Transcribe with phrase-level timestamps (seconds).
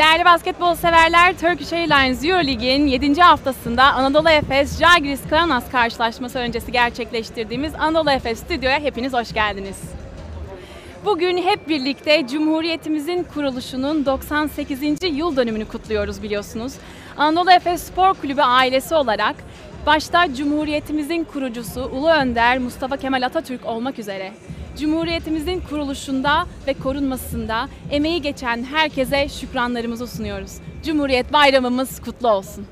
[0.00, 3.20] Değerli basketbol severler, Turkish Airlines Euroleague'in 7.
[3.22, 9.80] haftasında Anadolu Efes Žalgiris Kaunas karşılaşması öncesi gerçekleştirdiğimiz Anadolu Efes stüdyoya hepiniz hoş geldiniz.
[11.04, 14.80] Bugün hep birlikte Cumhuriyetimizin kuruluşunun 98.
[15.02, 16.72] yıl dönümünü kutluyoruz biliyorsunuz.
[17.16, 19.36] Anadolu Efes Spor Kulübü ailesi olarak
[19.86, 24.32] başta Cumhuriyetimizin kurucusu Ulu Önder Mustafa Kemal Atatürk olmak üzere
[24.80, 30.52] Cumhuriyetimizin kuruluşunda ve korunmasında emeği geçen herkese şükranlarımızı sunuyoruz.
[30.84, 32.66] Cumhuriyet Bayramımız kutlu olsun.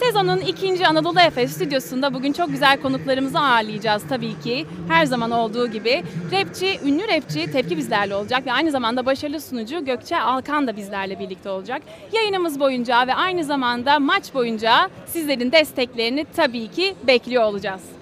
[0.00, 4.66] Sezonun ikinci Anadolu Efes stüdyosunda bugün çok güzel konuklarımızı ağırlayacağız tabii ki.
[4.88, 6.02] Her zaman olduğu gibi.
[6.32, 11.18] Rapçi, ünlü rapçi Tepki bizlerle olacak ve aynı zamanda başarılı sunucu Gökçe Alkan da bizlerle
[11.18, 11.82] birlikte olacak.
[12.12, 17.99] Yayınımız boyunca ve aynı zamanda maç boyunca sizlerin desteklerini tabii ki bekliyor olacağız.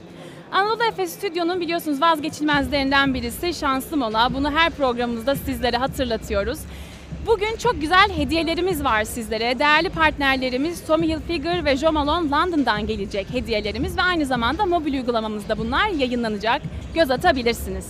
[0.53, 4.35] Anadolu Efes Stüdyo'nun biliyorsunuz vazgeçilmezlerinden birisi şanslı mola.
[4.35, 6.59] Bunu her programımızda sizlere hatırlatıyoruz.
[7.27, 9.59] Bugün çok güzel hediyelerimiz var sizlere.
[9.59, 15.59] Değerli partnerlerimiz Tommy Hilfiger ve Jo Malone London'dan gelecek hediyelerimiz ve aynı zamanda mobil uygulamamızda
[15.59, 16.63] bunlar yayınlanacak.
[16.95, 17.87] Göz atabilirsiniz.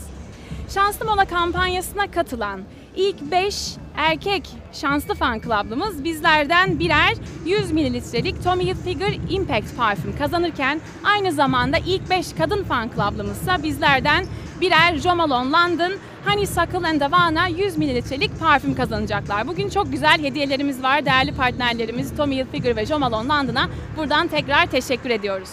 [0.75, 2.61] Şanslı Mola kampanyasına katılan
[2.97, 7.15] ilk 5 erkek şanslı fan club'ımız bizlerden birer
[7.47, 14.27] 100 mililitrelik Tommy Hilfiger Impact parfüm kazanırken aynı zamanda ilk 5 kadın fan club'ımızsa bizlerden
[14.61, 15.93] birer Jo Malone London
[16.27, 19.49] Honeysuckle and Havana 100 mililitrelik parfüm kazanacaklar.
[19.49, 21.05] Bugün çok güzel hediyelerimiz var.
[21.05, 25.51] Değerli partnerlerimiz Tommy Hilfiger ve Jo Malone London'a buradan tekrar teşekkür ediyoruz.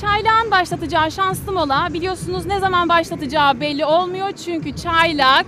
[0.00, 5.46] Çaylağın başlatacağı şanslı mola biliyorsunuz ne zaman başlatacağı belli olmuyor çünkü çaylak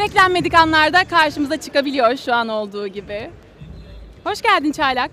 [0.00, 3.30] beklenmedik anlarda karşımıza çıkabiliyor şu an olduğu gibi.
[4.24, 5.10] Hoş geldin Çaylak.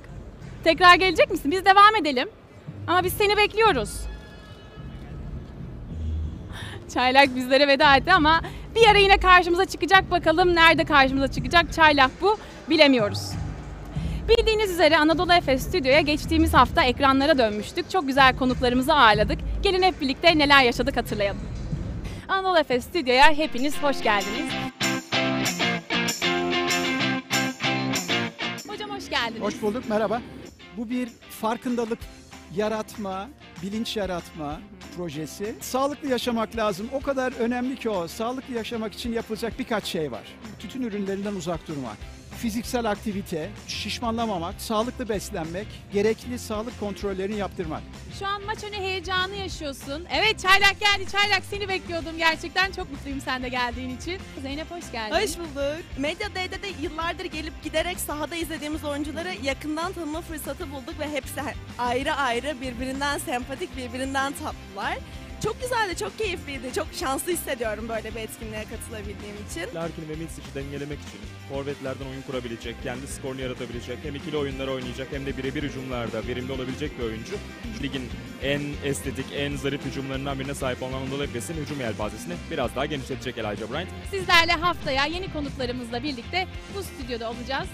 [0.64, 1.52] Tekrar gelecek misin?
[1.52, 2.30] Biz devam edelim.
[2.88, 3.90] Ama biz seni bekliyoruz.
[6.94, 8.42] Çaylak bizlere veda etti ama
[8.76, 12.38] bir ara yine karşımıza çıkacak bakalım nerede karşımıza çıkacak Çaylak bu
[12.70, 13.32] bilemiyoruz.
[14.30, 17.90] Bildiğiniz üzere Anadolu Efes Stüdyo'ya geçtiğimiz hafta ekranlara dönmüştük.
[17.90, 19.40] Çok güzel konuklarımızı ağırladık.
[19.64, 21.42] Gelin hep birlikte neler yaşadık hatırlayalım.
[22.28, 24.57] Anadolu Efes Stüdyo'ya hepiniz hoş geldiniz.
[29.38, 29.56] Geldiniz.
[29.56, 30.22] Hoş bulduk, merhaba.
[30.78, 32.00] Bu bir farkındalık
[32.56, 33.30] yaratma,
[33.64, 34.60] bilinç yaratma
[34.98, 35.56] projesi.
[35.62, 36.90] Sağlıklı yaşamak lazım.
[36.94, 38.08] O kadar önemli ki o.
[38.08, 40.24] Sağlıklı yaşamak için yapılacak birkaç şey var.
[40.60, 41.98] Tütün ürünlerinden uzak durmak,
[42.38, 47.82] fiziksel aktivite, şişmanlamamak, sağlıklı beslenmek, gerekli sağlık kontrollerini yaptırmak.
[48.20, 50.06] Şu an maç önü heyecanı yaşıyorsun.
[50.12, 51.12] Evet Çaylak geldi.
[51.12, 52.72] Çaylak seni bekliyordum gerçekten.
[52.72, 54.20] Çok mutluyum sen de geldiğin için.
[54.42, 55.16] Zeynep hoş geldin.
[55.16, 55.84] Hoş bulduk.
[55.98, 61.42] Medya Day'de de yıllardır gelip giderek sahada izlediğimiz oyuncuları yakından tanıma fırsatı bulduk ve hepsi
[61.78, 64.98] ayrı ayrı birbirinden sempatik, birbirinden tatlılar.
[65.44, 66.74] Çok güzeldi, çok keyifliydi.
[66.76, 69.76] Çok şanslı hissediyorum böyle bir etkinliğe katılabildiğim için.
[69.76, 75.08] Larkin ve Milsic'i dengelemek için forvetlerden oyun kurabilecek, kendi skorunu yaratabilecek, hem ikili oyunlar oynayacak
[75.12, 77.34] hem de birebir hücumlarda verimli olabilecek bir oyuncu.
[77.84, 78.10] Ligin
[78.44, 83.38] en estetik, en zarif hücumlarından birine sahip olan Anadolu Efes'in hücum yelpazesini biraz daha genişletecek
[83.38, 83.90] Elijah Bryant.
[84.12, 87.68] Sizlerle haftaya yeni konuklarımızla birlikte bu stüdyoda olacağız.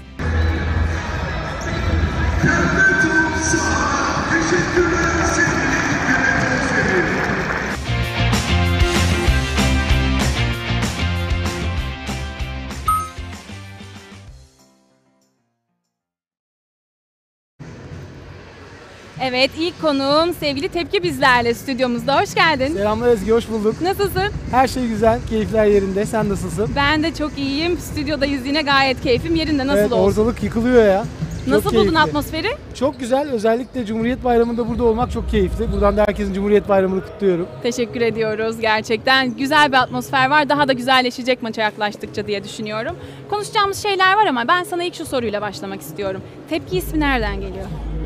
[19.34, 22.22] Evet ilk konuğum sevgili Tepki bizlerle stüdyomuzda.
[22.22, 22.74] Hoş geldin.
[22.74, 23.82] Selamlar Ezgi, hoş bulduk.
[23.82, 24.24] Nasılsın?
[24.52, 26.06] Her şey güzel, keyifler yerinde.
[26.06, 26.70] Sen nasılsın?
[26.76, 27.78] Ben de çok iyiyim.
[27.78, 29.68] Stüdyodayız yine gayet keyfim yerinde.
[29.68, 30.22] Nasıl evet, olsun?
[30.22, 31.06] ortalık yıkılıyor ya.
[31.46, 32.00] Çok Nasıl buldun keyifli.
[32.00, 32.48] atmosferi?
[32.74, 33.30] Çok güzel.
[33.30, 35.72] Özellikle Cumhuriyet Bayramı'nda burada olmak çok keyifli.
[35.72, 37.48] Buradan da herkesin Cumhuriyet Bayramı'nı kutluyorum.
[37.64, 39.38] Teşekkür ediyoruz gerçekten.
[39.38, 40.50] Güzel bir atmosfer var.
[40.50, 42.96] Daha da güzelleşecek maça yaklaştıkça diye düşünüyorum.
[43.30, 46.22] Konuşacağımız şeyler var ama ben sana ilk şu soruyla başlamak istiyorum.
[46.50, 47.66] Tepki ismi nereden geliyor?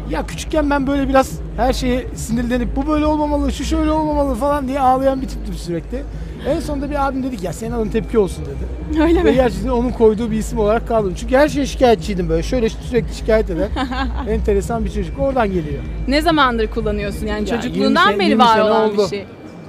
[0.09, 4.67] Ya küçükken ben böyle biraz her şeye sinirlenip bu böyle olmamalı, şu şöyle olmamalı falan
[4.67, 6.03] diye ağlayan bir tiptim sürekli.
[6.47, 9.01] En sonunda bir abim dedi ki ya senin adın tepki olsun dedi.
[9.03, 9.35] Öyle Ve mi?
[9.35, 11.13] gerçekten onun koyduğu bir isim olarak kaldım.
[11.17, 12.43] Çünkü her şeye şikayetçiydim böyle.
[12.43, 13.69] Şöyle sürekli şikayet eden
[14.29, 15.19] enteresan bir çocuk.
[15.19, 15.83] Oradan geliyor.
[16.07, 19.07] Ne zamandır kullanıyorsun yani Ya, çocukluğundan 20 beri var 20 sene olan bir oldu.
[19.09, 19.25] şey.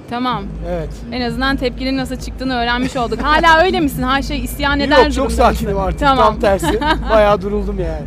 [0.09, 0.43] Tamam.
[0.69, 0.89] Evet.
[1.11, 3.19] En azından tepkinin nasıl çıktığını öğrenmiş olduk.
[3.21, 4.03] Hala öyle misin?
[4.03, 5.85] Her şey isyan eder Yok çok durumda sakinim mısın?
[5.87, 5.99] artık.
[5.99, 6.25] Tamam.
[6.25, 6.79] Tam tersi.
[7.11, 8.05] Bayağı duruldum yani.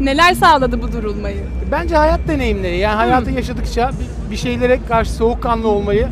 [0.00, 1.36] Neler sağladı bu durulmayı?
[1.72, 2.78] Bence hayat deneyimleri.
[2.78, 6.08] Yani hayatı yaşadıkça bir- bir şeylere karşı soğukkanlı olmayı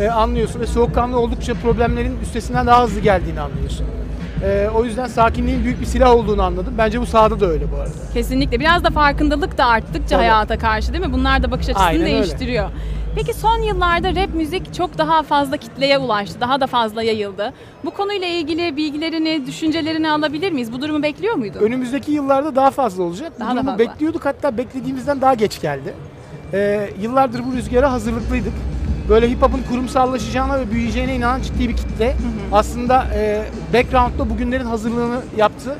[0.00, 3.86] e, anlıyorsun ve soğukkanlı oldukça problemlerin üstesinden daha hızlı geldiğini anlıyorsun.
[4.44, 6.74] E, o yüzden sakinliğin büyük bir silah olduğunu anladım.
[6.78, 7.92] Bence bu sahada da öyle bu arada.
[8.14, 8.60] Kesinlikle.
[8.60, 10.18] Biraz da farkındalık da arttıkça Tabii.
[10.18, 11.12] hayata karşı değil mi?
[11.12, 12.12] Bunlar da bakış açısını Aynen öyle.
[12.14, 12.68] değiştiriyor.
[13.18, 17.52] Peki son yıllarda rap müzik çok daha fazla kitleye ulaştı, daha da fazla yayıldı.
[17.84, 20.72] Bu konuyla ilgili bilgilerini, düşüncelerini alabilir miyiz?
[20.72, 21.60] Bu durumu bekliyor muydun?
[21.60, 23.32] Önümüzdeki yıllarda daha fazla olacak.
[23.36, 23.78] Bu Daha da durumu fazla.
[23.78, 25.94] bekliyorduk hatta beklediğimizden daha geç geldi.
[26.52, 28.52] Ee, yıllardır bu rüzgara hazırlıklıydık.
[29.08, 32.16] Böyle hip hop'un kurumsallaşacağına ve büyüyeceğine inanan ciddi bir kitle.
[32.52, 33.44] Aslında e,
[33.74, 35.76] background'da bugünlerin hazırlığını yaptı.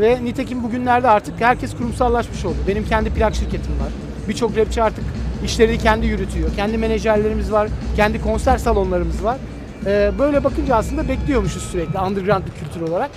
[0.00, 2.56] Ve nitekim bugünlerde artık herkes kurumsallaşmış oldu.
[2.68, 3.88] Benim kendi plak şirketim var.
[4.28, 5.04] Birçok rapçi artık
[5.44, 6.48] işlerini kendi yürütüyor.
[6.56, 7.68] Kendi menajerlerimiz var.
[7.96, 9.36] Kendi konser salonlarımız var.
[9.86, 13.10] Ee, böyle bakınca aslında bekliyormuşuz sürekli underground bir kültür olarak.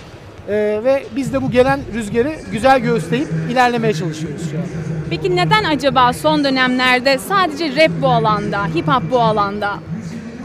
[0.48, 0.52] Ee,
[0.84, 4.64] ve biz de bu gelen rüzgarı güzel göğüsleyip ilerlemeye çalışıyoruz şu an.
[5.10, 9.74] Peki neden acaba son dönemlerde sadece rap bu alanda, hip hop bu alanda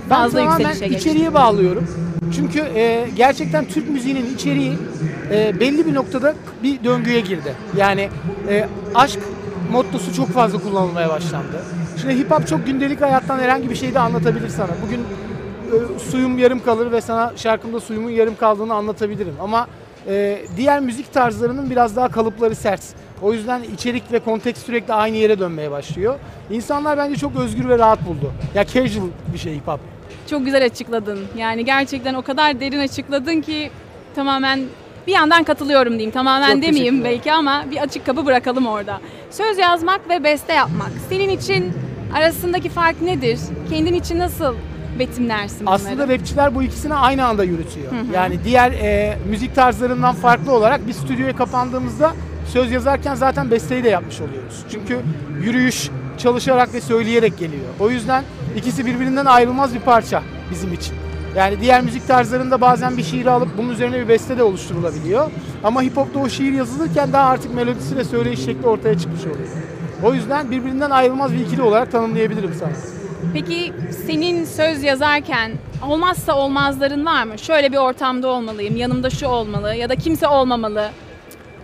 [0.10, 1.10] Ben fazla tamamen yükselişe geçti?
[1.10, 1.88] içeriye bağlıyorum.
[2.36, 4.74] Çünkü e, gerçekten Türk müziğinin içeriği
[5.32, 6.34] e, belli bir noktada
[6.64, 7.54] bir döngüye girdi.
[7.78, 8.10] Yani
[8.50, 9.20] e, aşk
[9.72, 11.64] mottosu çok fazla kullanılmaya başlandı.
[12.02, 14.70] Şimdi hip hop çok gündelik hayattan herhangi bir şeyi de anlatabilir sana.
[14.86, 19.36] Bugün e, suyum yarım kalır ve sana şarkımda suyumun yarım kaldığını anlatabilirim.
[19.42, 19.68] Ama
[20.08, 22.82] e, diğer müzik tarzlarının biraz daha kalıpları sert.
[23.22, 26.16] O yüzden içerik ve konteks sürekli aynı yere dönmeye başlıyor.
[26.50, 28.32] İnsanlar bence çok özgür ve rahat buldu.
[28.56, 29.80] Ya casual bir şey hip hop.
[30.30, 31.20] Çok güzel açıkladın.
[31.38, 33.72] Yani gerçekten o kadar derin açıkladın ki
[34.16, 34.60] tamamen
[35.08, 36.12] bir yandan katılıyorum diyeyim.
[36.12, 39.02] Tamamen Çok demeyeyim belki ama bir açık kapı bırakalım orada.
[39.32, 40.90] Söz yazmak ve beste yapmak.
[41.10, 41.74] Senin için
[42.16, 43.40] arasındaki fark nedir?
[43.70, 44.56] Kendin için nasıl
[45.00, 45.76] betimlersin bunları?
[45.76, 47.92] Aslında rapçiler bu ikisini aynı anda yürütüyor.
[48.14, 52.14] Yani diğer e, müzik tarzlarından farklı olarak biz stüdyoya kapandığımızda
[52.54, 54.66] söz yazarken zaten besteyi de yapmış oluyoruz.
[54.72, 55.00] Çünkü
[55.44, 57.64] yürüyüş çalışarak ve söyleyerek geliyor.
[57.80, 58.24] O yüzden
[58.58, 60.94] ikisi birbirinden ayrılmaz bir parça bizim için.
[61.36, 65.32] Yani diğer müzik tarzlarında bazen bir şiiri alıp bunun üzerine bir beste de oluşturulabiliyor.
[65.64, 69.48] Ama hip hop'ta o şiir yazılırken daha artık melodisi ve söyleyiş şekli ortaya çıkmış oluyor.
[70.04, 72.70] O yüzden birbirinden ayrılmaz bir ikili olarak tanımlayabilirim sana.
[73.34, 73.74] Peki
[74.06, 75.52] senin söz yazarken
[75.88, 77.38] olmazsa olmazların var mı?
[77.40, 80.90] Şöyle bir ortamda olmalıyım, yanımda şu olmalı ya da kimse olmamalı.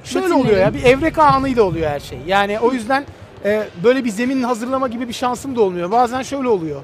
[0.03, 0.45] Şöyle Rutinlerin.
[0.45, 2.17] oluyor ya bir evrek anıyla oluyor her şey.
[2.27, 3.05] Yani o yüzden
[3.45, 5.91] e, böyle bir zemin hazırlama gibi bir şansım da olmuyor.
[5.91, 6.81] Bazen şöyle oluyor.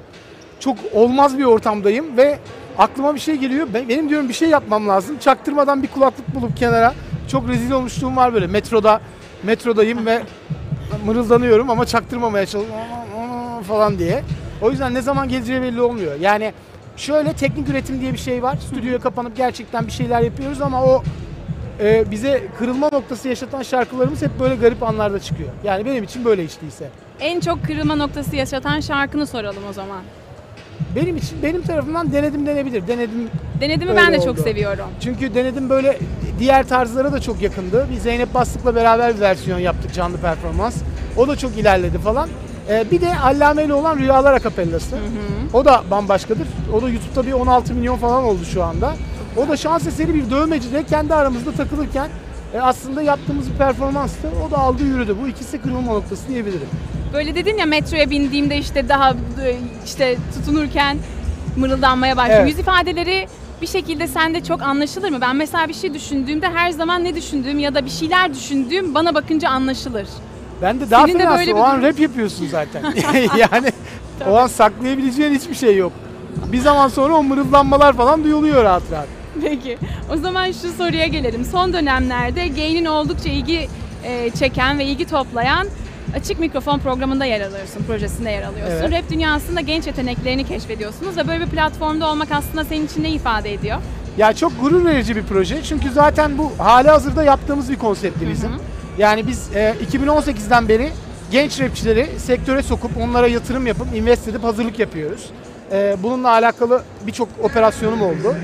[0.60, 2.40] Çok olmaz bir ortamdayım ve
[2.78, 3.68] aklıma bir şey geliyor.
[3.74, 5.18] Ben, benim diyorum bir şey yapmam lazım.
[5.20, 6.94] Çaktırmadan bir kulaklık bulup kenara.
[7.32, 8.48] Çok rezil olmuşluğum var böyle.
[8.48, 9.02] Metroda
[9.44, 10.24] metrodayım ve
[11.06, 14.24] mırıldanıyorum ama çaktırmamaya çalışıyorum falan diye.
[14.62, 16.20] O yüzden ne zaman geleceği belli olmuyor.
[16.20, 16.54] Yani
[16.98, 18.58] şöyle teknik üretim diye bir şey var.
[18.68, 21.04] Stüdyoya kapanıp gerçekten bir şeyler yapıyoruz ama o
[21.80, 25.50] e, bize kırılma noktası yaşatan şarkılarımız hep böyle garip anlarda çıkıyor.
[25.64, 26.90] Yani benim için böyle değilse.
[27.20, 30.02] En çok kırılma noktası yaşatan şarkını soralım o zaman.
[30.96, 32.88] Benim için benim tarafımdan denedim denebilir.
[32.88, 33.30] Denedim
[33.62, 34.42] Denedimi ben de çok oldu.
[34.44, 34.86] seviyorum.
[35.02, 36.00] çünkü denedim böyle
[36.40, 37.88] diğer tarzlara da çok yakındı.
[37.92, 40.76] Bir Zeynep Bastık'la beraber bir versiyon yaptık canlı performans.
[41.18, 42.30] O da çok ilerledi falan.
[42.70, 44.96] E, bir de Allame'li olan Rüyalar Akapellası.
[45.54, 46.48] O da bambaşkadır.
[46.74, 48.94] O da YouTube'da bir 16 milyon falan oldu şu anda.
[49.38, 52.10] O da şans eseri bir dövmecide kendi aramızda takılırken
[52.54, 54.30] e, aslında yaptığımız bir performanstı.
[54.48, 55.16] O da aldı yürüdü.
[55.24, 56.68] Bu ikisi kırılma noktası diyebilirim.
[57.14, 59.56] Böyle dedin ya metroya bindiğimde işte daha e,
[59.86, 60.98] işte tutunurken
[61.56, 62.40] mırıldanmaya başlıyor.
[62.40, 62.50] Evet.
[62.50, 63.28] Yüz ifadeleri
[63.62, 65.18] bir şekilde sende çok anlaşılır mı?
[65.22, 69.16] Ben mesela bir şey düşündüğümde her zaman ne düşündüğüm ya da bir şeyler düşündüğüm bana
[69.16, 70.08] bakınca anlaşılır.
[70.62, 72.84] Ben de daha Senin de böyle O an rap yapıyorsun zaten.
[73.38, 73.72] yani
[74.28, 75.92] o an saklayabileceğin hiçbir şey yok.
[76.52, 79.08] Bir zaman sonra o mırıldanmalar falan duyuluyor rahat rahat.
[79.42, 79.78] Peki
[80.14, 81.46] o zaman şu soruya gelelim.
[81.46, 83.68] Son dönemlerde Gain'in oldukça ilgi
[84.04, 85.68] e, çeken ve ilgi toplayan
[86.16, 88.76] Açık Mikrofon programında yer alıyorsun, projesinde yer alıyorsun.
[88.82, 88.92] Evet.
[88.92, 93.54] Rap dünyasında genç yeteneklerini keşfediyorsunuz ve böyle bir platformda olmak aslında senin için ne ifade
[93.54, 93.78] ediyor?
[94.18, 95.64] Ya çok gurur verici bir proje.
[95.64, 98.52] Çünkü zaten bu hali hazırda yaptığımız bir konseptti bizim.
[98.98, 100.90] Yani biz e, 2018'den beri
[101.32, 105.30] genç rapçileri sektöre sokup onlara yatırım yapıp invest edip hazırlık yapıyoruz.
[105.72, 108.36] E, bununla alakalı birçok operasyonum oldu.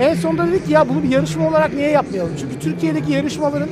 [0.00, 2.32] En sonunda dedik ki ya bunu bir yarışma olarak niye yapmayalım?
[2.40, 3.68] Çünkü Türkiye'deki yarışmaların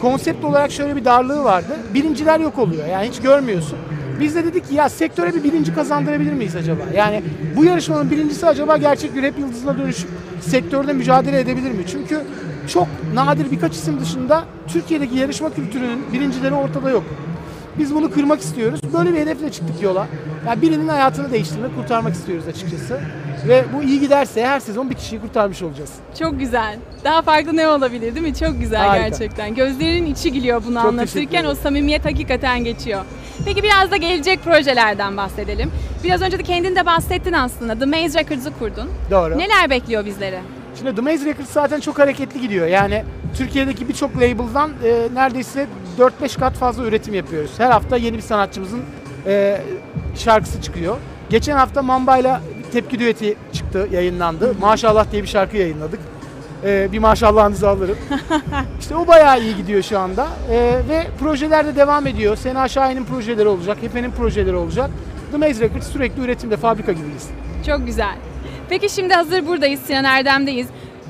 [0.00, 1.76] konsept olarak şöyle bir darlığı vardı.
[1.94, 2.86] Birinciler yok oluyor.
[2.86, 3.78] Yani hiç görmüyorsun.
[4.20, 6.82] Biz de dedik ki ya sektöre bir birinci kazandırabilir miyiz acaba?
[6.94, 7.22] Yani
[7.56, 10.08] bu yarışmanın birincisi acaba gerçek bir rap yıldızına dönüşüp
[10.40, 11.84] sektörde mücadele edebilir mi?
[11.86, 12.20] Çünkü
[12.68, 17.04] çok nadir birkaç isim dışında Türkiye'deki yarışma kültürünün birincileri ortada yok.
[17.78, 18.80] Biz bunu kırmak istiyoruz.
[18.98, 20.06] Böyle bir hedefle çıktık yola.
[20.46, 23.00] Yani birinin hayatını değiştirmek, kurtarmak istiyoruz açıkçası.
[23.46, 25.90] Ve bu iyi giderse her sezon bir kişiyi kurtarmış olacağız.
[26.18, 26.78] Çok güzel.
[27.04, 28.34] Daha farklı ne olabilir değil mi?
[28.34, 29.08] Çok güzel Harika.
[29.08, 29.54] gerçekten.
[29.54, 33.04] Gözlerinin içi gülüyor bunu Çok anlatırken o samimiyet hakikaten geçiyor.
[33.44, 35.70] Peki biraz da gelecek projelerden bahsedelim.
[36.04, 37.78] Biraz önce de kendin de bahsettin aslında.
[37.78, 38.90] The Maze Records'ı kurdun.
[39.10, 39.38] Doğru.
[39.38, 40.38] Neler bekliyor bizleri?
[40.78, 42.66] Şimdi The Maze Records zaten çok hareketli gidiyor.
[42.66, 43.04] Yani
[43.36, 45.66] Türkiye'deki birçok label'dan e, neredeyse
[45.98, 47.50] 4-5 kat fazla üretim yapıyoruz.
[47.58, 48.80] Her hafta yeni bir sanatçımızın
[49.26, 49.60] e,
[50.16, 50.96] şarkısı çıkıyor.
[51.30, 54.54] Geçen hafta Mamba'yla bir tepki düeti çıktı, yayınlandı.
[54.60, 56.00] Maşallah diye bir şarkı yayınladık.
[56.64, 57.98] Ee, bir maşallahınızı alırım.
[58.80, 60.28] işte o bayağı iyi gidiyor şu anda.
[60.50, 62.36] Ee, ve projeler de devam ediyor.
[62.36, 64.90] Sena Şahin'in projeleri olacak, Hefe'nin projeleri olacak.
[65.32, 67.28] The Maze Records sürekli üretimde, fabrika gibiyiz.
[67.66, 68.14] Çok güzel.
[68.68, 70.66] Peki şimdi hazır buradayız, Sinan Erdem'deyiz.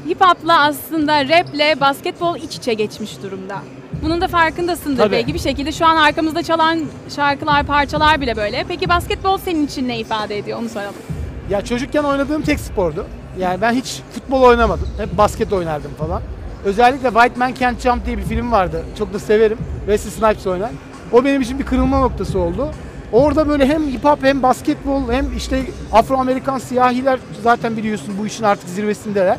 [0.09, 3.59] Hip hop'la aslında rap'le basketbol iç içe geçmiş durumda.
[4.03, 5.13] Bunun da farkındasındır Tabii.
[5.13, 5.73] belki bir şekilde.
[5.73, 6.81] Şu an arkamızda çalan
[7.17, 8.65] şarkılar, parçalar bile böyle.
[8.69, 11.18] Peki basketbol senin için ne ifade ediyor onu soralım.
[11.51, 13.07] Ya çocukken oynadığım tek spordu.
[13.39, 14.89] Yani ben hiç futbol oynamadım.
[14.99, 16.23] Hep basket oynardım falan.
[16.65, 18.85] Özellikle White Man Can't Jump diye bir film vardı.
[18.99, 19.59] Çok da severim.
[19.87, 20.71] Wesley Snipes oynar.
[21.13, 22.71] O benim için bir kırılma noktası oldu.
[23.13, 25.63] Orada böyle hem hip hop hem basketbol hem işte
[25.93, 29.37] Afro-Amerikan siyahiler zaten biliyorsun bu işin artık zirvesindeler.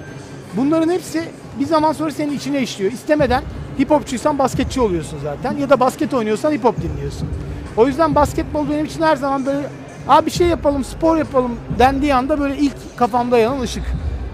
[0.58, 1.24] Bunların hepsi
[1.60, 2.92] bir zaman sonra senin içine işliyor.
[2.92, 3.44] İstemeden
[3.80, 7.30] hip hopçuysan basketçi oluyorsun zaten ya da basket oynuyorsan hip hop dinliyorsun.
[7.78, 9.62] O yüzden basketbol benim için her zaman böyle
[10.10, 13.84] Abi bir şey yapalım, spor yapalım dendiği anda böyle ilk kafamda yanan ışık.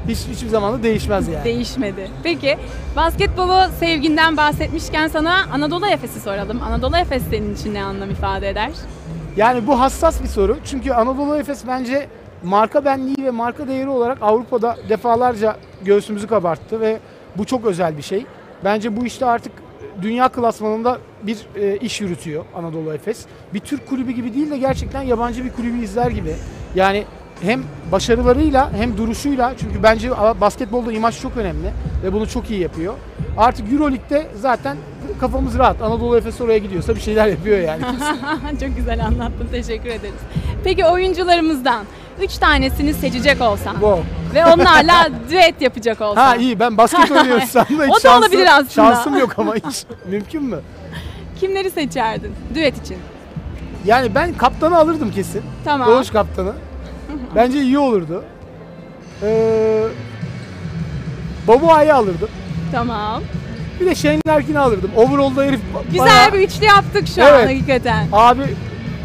[0.07, 1.45] Hiç hiçbir zaman da değişmez yani.
[1.45, 2.09] Değişmedi.
[2.23, 2.57] Peki
[2.95, 6.61] basketbolu sevginden bahsetmişken sana Anadolu Efes'i soralım.
[6.63, 8.71] Anadolu Efes senin için ne anlam ifade eder?
[9.37, 10.57] Yani bu hassas bir soru.
[10.65, 12.07] Çünkü Anadolu Efes bence
[12.43, 16.99] marka benliği ve marka değeri olarak Avrupa'da defalarca göğsümüzü kabarttı ve
[17.37, 18.25] bu çok özel bir şey.
[18.63, 19.51] Bence bu işte artık
[20.01, 23.25] dünya klasmanında bir e, iş yürütüyor Anadolu Efes.
[23.53, 26.33] Bir Türk kulübü gibi değil de gerçekten yabancı bir kulübü izler gibi.
[26.75, 27.03] Yani
[27.41, 30.11] hem başarılarıyla hem duruşuyla çünkü bence
[30.41, 31.71] basketbolda imaj çok önemli
[32.03, 32.93] ve bunu çok iyi yapıyor.
[33.37, 34.77] Artık Euroleague'de zaten
[35.19, 35.81] kafamız rahat.
[35.81, 37.81] Anadolu Efes oraya gidiyorsa bir şeyler yapıyor yani.
[38.59, 39.47] Çok güzel anlattın.
[39.51, 40.21] Teşekkür ederiz.
[40.63, 41.85] Peki oyuncularımızdan
[42.21, 44.03] 3 tanesini seçecek olsan Wow.
[44.35, 46.21] Ve onlarla düet yapacak olsan.
[46.27, 47.89] Ha iyi ben basket oynuyorum sandım.
[47.89, 48.69] O da olabilir aslında.
[48.69, 49.83] Şansım yok ama hiç.
[50.09, 50.59] Mümkün mü?
[51.39, 52.97] Kimleri seçerdin düet için?
[53.85, 55.41] Yani ben kaptanı alırdım kesin.
[55.65, 55.87] Tamam.
[55.87, 56.53] Doğuş kaptanı.
[57.35, 58.23] Bence iyi olurdu.
[59.23, 59.83] Ee,
[61.47, 62.29] Babuay'ı alırdım.
[62.71, 63.21] Tamam.
[63.79, 64.91] Bir de Shane Larkin'i alırdım.
[64.95, 65.59] Overall'da herif
[65.91, 67.49] Güzel bayağı- bir üçlü yaptık şu an Evet.
[67.49, 68.07] hakikaten.
[68.13, 68.41] Abi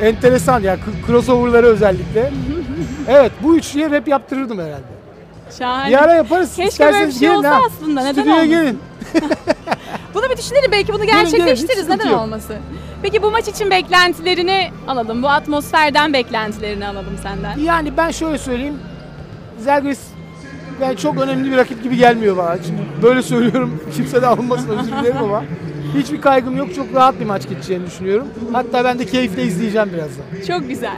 [0.02, 0.76] enteresan ya.
[1.06, 2.32] Crossover'ları özellikle.
[3.08, 4.99] evet bu üçlüye rap yaptırırdım herhalde.
[5.58, 5.88] Şahane.
[5.90, 6.48] Bir ara yaparız.
[6.56, 7.60] Keşke İsterseniz böyle bir şey gelin olsa ha.
[7.66, 8.00] aslında.
[8.00, 8.50] Neden Stüdyoya olmasın?
[8.50, 8.78] gelin.
[10.14, 11.78] Bunu bir düşünelim belki bunu Gelin, hiç gerçekleştiririz.
[11.84, 12.20] sıkıntı Neden yok.
[12.20, 12.56] olmasın?
[13.02, 15.22] Peki bu maç için beklentilerini alalım.
[15.22, 17.58] Bu atmosferden beklentilerini alalım senden.
[17.58, 18.78] Yani ben şöyle söyleyeyim.
[19.58, 20.00] Zalgiris
[20.82, 22.56] yani çok önemli bir rakip gibi gelmiyor bana.
[22.66, 23.84] Şimdi böyle söylüyorum.
[23.96, 25.44] Kimse de alınmasın özür dilerim ama.
[25.98, 26.74] Hiçbir kaygım yok.
[26.74, 28.28] Çok rahat bir maç geçeceğini düşünüyorum.
[28.52, 30.24] Hatta ben de keyifle izleyeceğim birazdan.
[30.48, 30.96] Çok güzel.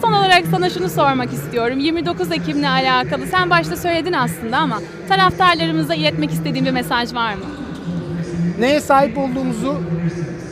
[0.00, 1.78] Son olarak sana şunu sormak istiyorum.
[1.78, 4.78] 29 Ekim'le alakalı sen başta söyledin aslında ama
[5.08, 7.44] taraftarlarımıza iletmek istediğin bir mesaj var mı?
[8.58, 9.80] Neye sahip olduğumuzu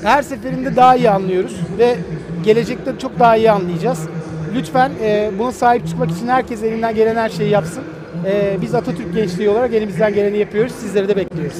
[0.02, 1.96] her seferinde daha iyi anlıyoruz ve
[2.44, 4.08] gelecekte çok daha iyi anlayacağız.
[4.54, 7.82] Lütfen e, buna sahip çıkmak için herkes elinden gelen her şeyi yapsın.
[8.26, 10.72] E, biz Atatürk gençliği olarak elimizden geleni yapıyoruz.
[10.72, 11.56] Sizleri de bekliyoruz.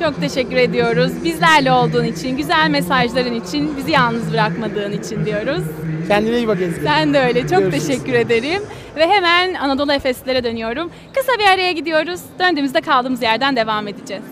[0.00, 1.12] Çok teşekkür ediyoruz.
[1.24, 5.62] Bizlerle olduğun için, güzel mesajların için, bizi yalnız bırakmadığın için diyoruz.
[6.10, 6.82] Kendine iyi bak Ezgi.
[6.82, 7.40] Sen de öyle.
[7.40, 7.86] Çok Görüşürüz.
[7.86, 8.62] teşekkür ederim.
[8.96, 10.90] Ve hemen Anadolu Efeslilere dönüyorum.
[11.14, 12.20] Kısa bir araya gidiyoruz.
[12.38, 14.24] Döndüğümüzde kaldığımız yerden devam edeceğiz.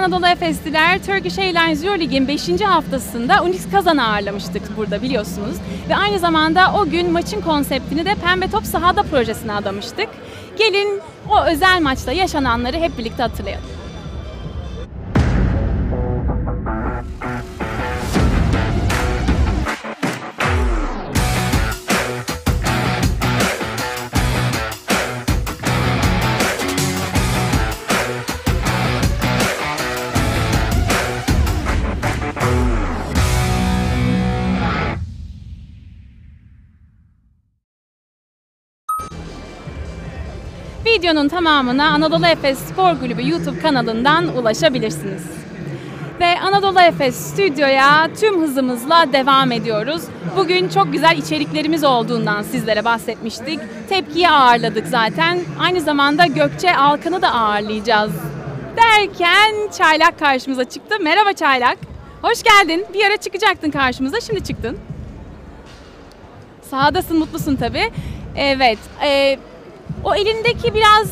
[0.00, 2.60] Anadolu Efesliler, Turkish Airlines Euroleague'in 5.
[2.60, 5.56] haftasında Unix Kazan'ı ağırlamıştık burada biliyorsunuz.
[5.88, 10.08] Ve aynı zamanda o gün maçın konseptini de Pembe Top Sahada projesine adamıştık.
[10.58, 13.79] Gelin o özel maçta yaşananları hep birlikte hatırlayalım.
[41.10, 45.22] Videonun tamamına Anadolu Efes Spor Kulübü YouTube kanalından ulaşabilirsiniz.
[46.20, 50.02] Ve Anadolu Efes stüdyoya tüm hızımızla devam ediyoruz.
[50.36, 53.60] Bugün çok güzel içeriklerimiz olduğundan sizlere bahsetmiştik.
[53.88, 55.38] Tepkiyi ağırladık zaten.
[55.60, 58.12] Aynı zamanda Gökçe Alkan'ı da ağırlayacağız.
[58.76, 60.94] Derken Çaylak karşımıza çıktı.
[61.00, 61.78] Merhaba Çaylak.
[62.22, 62.86] Hoş geldin.
[62.94, 64.20] Bir ara çıkacaktın karşımıza.
[64.20, 64.78] Şimdi çıktın.
[66.70, 67.90] Sahadasın, mutlusun tabii.
[68.36, 68.78] Evet.
[69.04, 69.38] e,
[70.04, 71.08] o elindeki biraz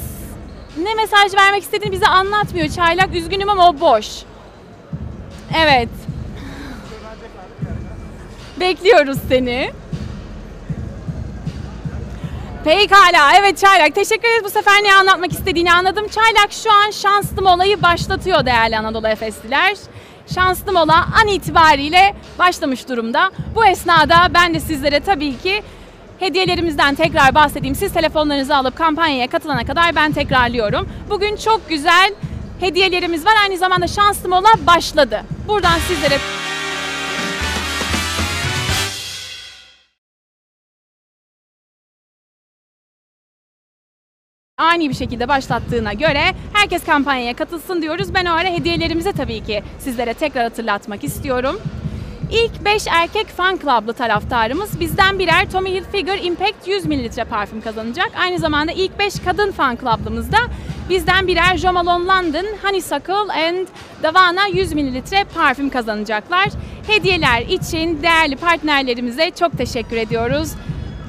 [0.83, 3.14] ne mesaj vermek istediğini bize anlatmıyor Çaylak.
[3.14, 4.07] Üzgünüm ama o boş.
[5.57, 5.88] Evet.
[8.61, 9.73] Bekliyoruz seni.
[12.64, 13.33] Pekala.
[13.38, 13.95] Evet Çaylak.
[13.95, 16.09] Teşekkür ederiz bu sefer ne anlatmak istediğini anladım.
[16.09, 19.76] Çaylak şu an şanslı molayı başlatıyor değerli Anadolu Efesliler.
[20.35, 23.30] Şanslı mola an itibariyle başlamış durumda.
[23.54, 25.62] Bu esnada ben de sizlere tabii ki
[26.21, 27.75] hediyelerimizden tekrar bahsedeyim.
[27.75, 30.89] Siz telefonlarınızı alıp kampanyaya katılana kadar ben tekrarlıyorum.
[31.11, 32.15] Bugün çok güzel
[32.61, 33.35] hediyelerimiz var.
[33.43, 35.23] Aynı zamanda şanslı mola başladı.
[35.49, 36.19] Buradan sizlere
[44.59, 46.23] ani bir şekilde başlattığına göre
[46.53, 48.15] herkes kampanyaya katılsın diyoruz.
[48.15, 51.61] Ben o ara hediyelerimizi tabii ki sizlere tekrar hatırlatmak istiyorum.
[52.30, 58.11] İlk 5 erkek fan club'lı taraftarımız bizden birer Tommy Hilfiger Impact 100 ml parfüm kazanacak.
[58.20, 60.38] Aynı zamanda ilk 5 kadın fan club'lımızda
[60.90, 63.66] bizden birer Jo Malone London Honeysuckle and
[64.02, 65.02] Davana 100 ml
[65.35, 66.49] parfüm kazanacaklar.
[66.87, 70.52] Hediyeler için değerli partnerlerimize çok teşekkür ediyoruz.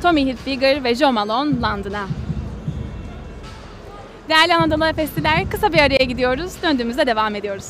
[0.01, 2.07] Tommy Hilfiger ve Jo Malone London'a.
[4.29, 6.51] Değerli Anadolu Efesliler kısa bir araya gidiyoruz.
[6.63, 7.67] Döndüğümüzde devam ediyoruz.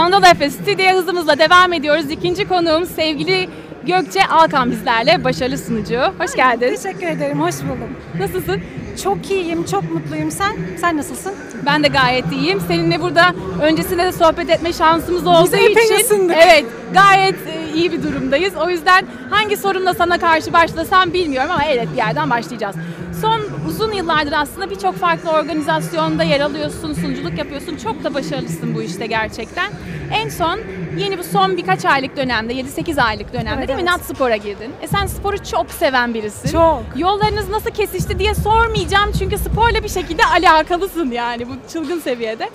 [0.00, 2.10] Anadolu Efes Stüdyo'ya hızımızla devam ediyoruz.
[2.10, 3.48] İkinci konuğum sevgili
[3.86, 6.00] Gökçe Alkan bizlerle başarılı sunucu.
[6.18, 6.76] Hoş geldin.
[6.76, 7.96] Teşekkür ederim, hoş buldum.
[8.18, 8.60] Nasılsın?
[9.04, 10.30] Çok iyiyim, çok mutluyum.
[10.30, 10.56] Sen?
[10.80, 11.32] Sen nasılsın?
[11.66, 12.60] Ben de gayet iyiyim.
[12.68, 16.36] Seninle burada öncesinde de sohbet etme şansımız olduğu epey için ısındık.
[16.40, 18.54] evet gayet e, iyi bir durumdayız.
[18.56, 22.76] O yüzden hangi sorunla sana karşı başlasam bilmiyorum ama evet bir yerden başlayacağız.
[23.20, 27.76] Son uzun yıllardır aslında birçok farklı organizasyonda yer alıyorsun, sunuculuk yapıyorsun.
[27.76, 29.70] Çok da başarılısın bu işte gerçekten.
[30.12, 30.60] En son
[30.98, 33.86] yeni bu son birkaç aylık dönemde, 7-8 aylık dönemde Evet, değil mi?
[33.86, 34.72] Nat Spor'a girdin.
[34.82, 36.52] E sen sporu çok seven birisin.
[36.52, 36.82] Çok.
[36.96, 42.50] Yollarınız nasıl kesişti diye sormayacağım çünkü sporla bir şekilde alakalısın yani bu çılgın seviyede.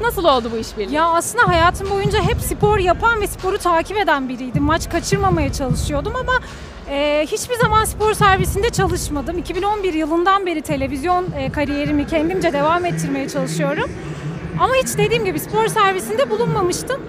[0.00, 0.94] Nasıl oldu bu işbirliği?
[0.94, 4.62] Ya aslında hayatım boyunca hep spor yapan ve sporu takip eden biriydim.
[4.62, 6.32] Maç kaçırmamaya çalışıyordum ama
[6.90, 9.38] e, hiçbir zaman spor servisinde çalışmadım.
[9.38, 13.90] 2011 yılından beri televizyon e, kariyerimi kendimce devam ettirmeye çalışıyorum.
[14.60, 17.00] Ama hiç dediğim gibi spor servisinde bulunmamıştım.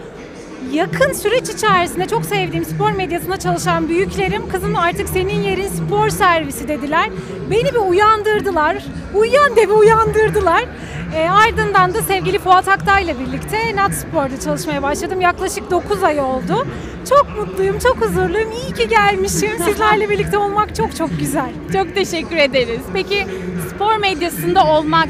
[0.72, 6.68] Yakın süreç içerisinde çok sevdiğim spor medyasında çalışan büyüklerim kızım artık senin yerin spor servisi
[6.68, 7.10] dediler.
[7.52, 8.86] Beni bir uyandırdılar.
[9.16, 10.66] Uyuyan devi uyandırdılar.
[11.14, 15.22] E, ardından da sevgili Fuat Aktay'la birlikte Nat Spor'da çalışmaya başladım.
[15.22, 16.68] Yaklaşık 9 ay oldu.
[17.10, 18.52] Çok mutluyum, çok huzurluyum.
[18.52, 19.52] İyi ki gelmişim.
[19.66, 21.50] Sizlerle birlikte olmak çok çok güzel.
[21.74, 22.82] Çok teşekkür ederiz.
[22.94, 23.28] Peki
[23.70, 25.08] spor medyasında olmak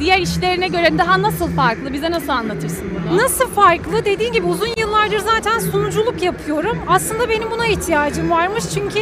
[0.00, 1.92] diğer işlerine göre daha nasıl farklı?
[1.92, 3.18] Bize nasıl anlatırsın bunu?
[3.18, 4.04] Nasıl farklı?
[4.04, 6.78] Dediğin gibi uzun yıllardır zaten sunuculuk yapıyorum.
[6.88, 9.00] Aslında benim buna ihtiyacım varmış çünkü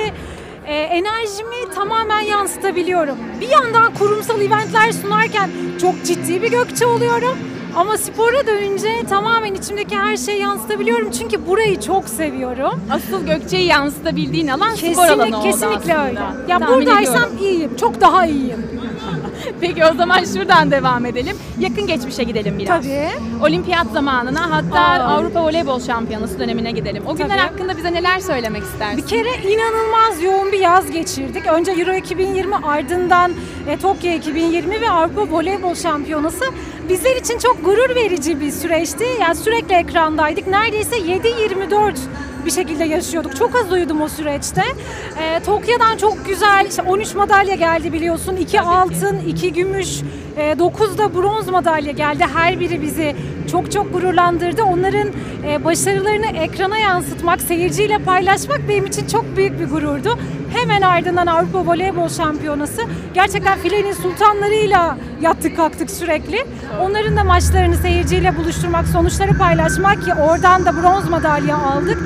[0.67, 3.17] e, enerjimi tamamen yansıtabiliyorum.
[3.41, 5.51] Bir yandan kurumsal eventler sunarken
[5.81, 7.39] çok ciddi bir gökçe oluyorum.
[7.77, 12.81] Ama spora dönünce tamamen içimdeki her şeyi yansıtabiliyorum çünkü burayı çok seviyorum.
[12.91, 16.05] Asıl Gökçe'yi yansıtabildiğin alan spor Kesinlikle, alanı oldu kesinlikle aslında.
[16.09, 16.21] öyle.
[16.49, 17.39] Ya Tahmin buradaysam ediyorum.
[17.41, 18.76] iyiyim, çok daha iyiyim.
[19.61, 21.37] Peki o zaman şuradan devam edelim.
[21.61, 22.83] Yakın geçmişe gidelim biraz.
[22.85, 23.09] Tabii.
[23.43, 25.17] Olimpiyat zamanına hatta Aa.
[25.17, 27.03] Avrupa Voleybol Şampiyonası dönemine gidelim.
[27.07, 27.41] O günler Tabii.
[27.41, 28.97] hakkında bize neler söylemek istersin?
[28.97, 31.47] Bir kere inanılmaz yoğun bir yaz geçirdik.
[31.47, 33.33] Önce Euro 2020 ardından
[33.69, 36.45] e, Tokyo 2020 ve Avrupa Voleybol Şampiyonası
[36.89, 39.05] bizler için çok gurur verici bir süreçti.
[39.21, 40.47] Yani sürekli ekrandaydık.
[40.47, 41.95] Neredeyse 7-24
[42.47, 43.37] bir şekilde yaşıyorduk.
[43.37, 44.63] Çok az uyudum o süreçte.
[45.21, 48.37] E, Tokyo'dan çok güzel işte 13 madalya geldi biliyorsun.
[48.37, 50.01] 2 altın, 2 gümüş,
[50.59, 52.25] 9 da bronz madalya geldi.
[52.35, 53.17] Her biri bizi
[53.51, 54.63] çok çok gururlandırdı.
[54.63, 55.09] Onların
[55.47, 60.19] e, başarılarını ekrana yansıtmak, seyirciyle paylaşmak benim için çok büyük bir gururdu.
[60.55, 62.83] Hemen ardından Avrupa Voleybol Şampiyonası.
[63.15, 66.47] Gerçekten filenin sultanlarıyla yattık kalktık sürekli.
[66.81, 71.99] Onların da maçlarını seyirciyle buluşturmak, sonuçları paylaşmak ki oradan da bronz madalya aldık.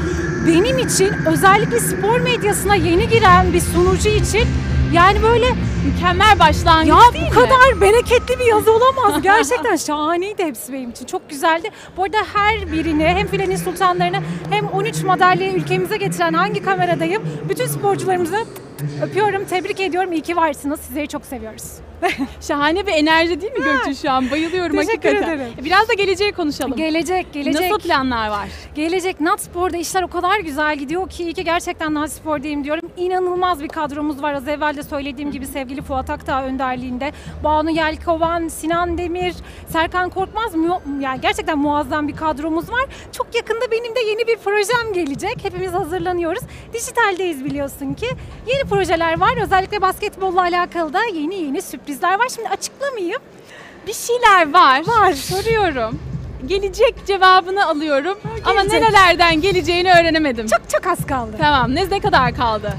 [0.47, 4.49] Benim için özellikle spor medyasına yeni giren bir sunucu için
[4.93, 5.47] yani böyle
[5.95, 7.47] Mükemmel başlangıç Ya değil bu mi?
[7.47, 9.23] kadar bereketli bir yazı olamaz.
[9.23, 11.07] Gerçekten şahaneydi hepsi benim için.
[11.07, 11.71] Çok güzeldi.
[11.97, 14.17] Bu arada her birini hem filenin sultanlarını
[14.51, 18.45] hem 13 madalyayı ülkemize getiren hangi kameradayım bütün sporcularımızı
[19.03, 20.13] öpüyorum, tebrik ediyorum.
[20.13, 20.81] İyi ki varsınız.
[20.81, 21.65] Sizleri çok seviyoruz.
[22.41, 24.31] Şahane bir enerji değil mi Gökçe şu an?
[24.31, 25.37] Bayılıyorum Teşekkür hakikaten.
[25.37, 25.53] ederim.
[25.65, 26.77] Biraz da geleceği konuşalım.
[26.77, 27.71] Gelecek, gelecek.
[27.71, 28.49] Nasıl planlar var?
[28.75, 32.91] Gelecek Natspor'da işler o kadar güzel gidiyor ki iyi ki gerçekten Natspor'dayım diyorum.
[32.97, 34.35] İnanılmaz bir kadromuz var.
[34.35, 37.13] Az evvel de söylediğim gibi sevgili Fuat Aktağ önderliğinde.
[37.45, 39.35] Banu Yelkovan, Sinan Demir,
[39.69, 42.85] Serkan Korkmaz mu- yani gerçekten muazzam bir kadromuz var.
[43.13, 45.37] Çok yakında benim de yeni bir projem gelecek.
[45.45, 46.43] Hepimiz hazırlanıyoruz.
[46.73, 48.07] Dijitaldeyiz biliyorsun ki.
[48.47, 49.37] Yeni projeler var.
[49.43, 52.29] Özellikle basketbolla alakalı da yeni yeni sürprizler var.
[52.35, 53.21] Şimdi açıklamayayım.
[53.87, 54.83] Bir şeyler var.
[54.87, 55.13] Var.
[55.13, 55.99] Soruyorum.
[56.47, 58.81] Gelecek cevabını alıyorum ama gelecek.
[58.83, 60.47] nerelerden geleceğini öğrenemedim.
[60.47, 61.37] Çok çok az kaldı.
[61.39, 61.75] Tamam.
[61.75, 62.73] Ne, ne kadar kaldı?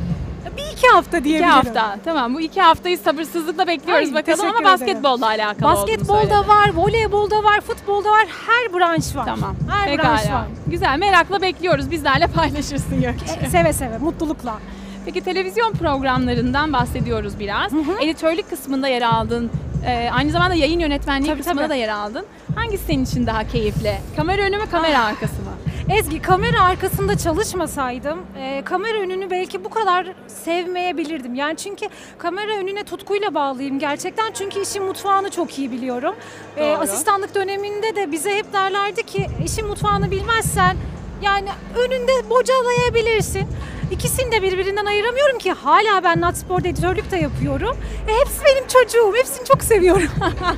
[0.58, 1.50] Bir iki hafta İki diyebilirim.
[1.54, 1.98] hafta.
[2.06, 2.36] Tamam.
[2.36, 4.80] Bu iki haftayı sabırsızlıkla bekliyoruz Ay, bakalım ama teşekkür ederim.
[5.04, 8.26] basketbolla alakalı Basketbolda var, voleybolda var, futbolda var.
[8.48, 9.26] Her branş var.
[9.26, 9.56] Tamam.
[9.72, 10.40] Her branş Pekala.
[10.40, 10.48] var.
[10.68, 10.98] Güzel.
[11.00, 11.92] Merakla bekliyoruz.
[11.92, 13.46] Bizlerle paylaşırsın Gökçe.
[13.46, 14.54] E, seve seve, mutlulukla.
[15.06, 17.72] Peki televizyon programlarından bahsediyoruz biraz.
[17.72, 18.02] Hı hı.
[18.02, 19.52] Editörlük kısmında yer aldın.
[19.86, 21.70] Ee, aynı zamanda yayın yönetmenliği Tabii, kısmında tabii.
[21.70, 22.26] da yer aldın.
[22.56, 23.94] Hangisi senin için daha keyifli?
[24.16, 25.06] Kamera önü mü, kamera Ah.
[25.06, 25.52] arkası mı?
[25.98, 31.36] Ezgi kamera arkasında çalışmasaydım e, kamera önünü belki bu kadar sevmeyebilirdim.
[31.36, 31.86] Yani çünkü
[32.18, 34.32] kamera önüne tutkuyla bağlıyım gerçekten.
[34.34, 36.16] Çünkü işin mutfağını çok iyi biliyorum.
[36.58, 40.78] E, asistanlık döneminde de bize hep derlerdi ki işin mutfağını bilmezsen
[41.22, 43.48] yani önünde bocalayabilirsin.
[43.92, 47.78] İkisini de birbirinden ayıramıyorum ki hala ben Natspor'da editörlük de yapıyorum.
[48.08, 49.14] E, hepsi benim çocuğum.
[49.18, 50.10] Hepsini çok seviyorum.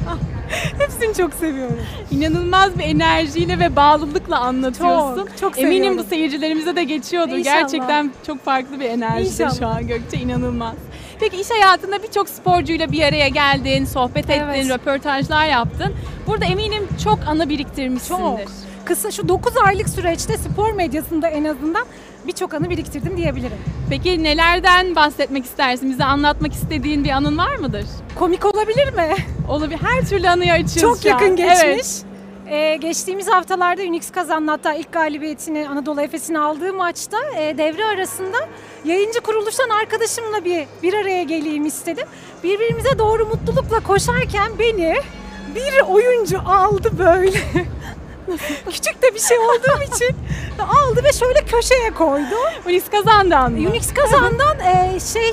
[0.80, 1.80] hepsini çok seviyorum.
[2.12, 5.16] İnanılmaz bir enerjiyle ve bağlılıkla anlatıyorsun.
[5.26, 5.98] Çok, çok Eminim seviyorum.
[5.98, 7.38] bu seyircilerimize de geçiyordur.
[7.38, 7.60] İnşallah.
[7.60, 9.60] Gerçekten çok farklı bir enerjide İnşallah.
[9.60, 10.76] şu an Gökçe inanılmaz.
[11.20, 14.70] Peki iş hayatında birçok sporcuyla bir araya geldin, sohbet ettin, Evet.
[14.70, 15.94] röportajlar yaptın.
[16.28, 18.46] Burada eminim çok anı biriktirmişsindir.
[18.46, 18.73] Çok.
[18.86, 21.86] Kısa şu 9 aylık süreçte spor medyasında en azından
[22.28, 23.58] birçok anı biriktirdim diyebilirim.
[23.90, 25.90] Peki nelerden bahsetmek istersin?
[25.90, 27.86] Bize anlatmak istediğin bir anın var mıdır?
[28.20, 29.16] Komik olabilir mi?
[29.50, 29.80] Olabilir.
[29.82, 31.22] Her türlü anıyı açıyoruz Çok şu an.
[31.22, 31.64] yakın geçmiş.
[31.64, 32.06] Evet.
[32.50, 38.38] Ee, geçtiğimiz haftalarda Unix kazandı hatta ilk galibiyetini Anadolu Efes'in aldığı maçta e, devre arasında
[38.86, 42.08] yayıncı kuruluştan arkadaşımla bir bir araya geleyim istedim.
[42.44, 44.96] Birbirimize doğru mutlulukla koşarken beni
[45.56, 47.38] bir oyuncu aldı böyle.
[48.72, 50.16] Küçük de bir şey olduğum için
[50.60, 52.36] aldı ve şöyle köşeye koydu.
[52.64, 53.58] Polis kazandı anı.
[53.70, 55.32] Unix kazandan e, şey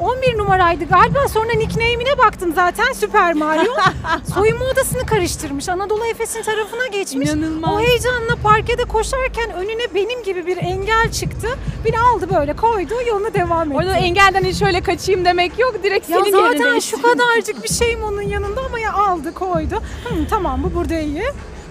[0.00, 3.72] 11 numaraydı galiba sonra nickname'ine baktım zaten Süper Mario.
[4.34, 5.68] Soyunma odasını karıştırmış.
[5.68, 7.30] Anadolu Efes'in tarafına geçmiş.
[7.30, 7.74] İnanılmaz.
[7.74, 11.48] O heyecanla parkede koşarken önüne benim gibi bir engel çıktı.
[11.84, 13.76] Beni aldı böyle koydu yoluna devam etti.
[13.78, 15.74] Orada engelden şöyle kaçayım demek yok.
[15.82, 19.82] Direkt ya senin yerine zaten şu kadarcık bir şeyim onun yanında ama ya aldı koydu.
[20.04, 21.24] Hı, tamam bu burada iyi.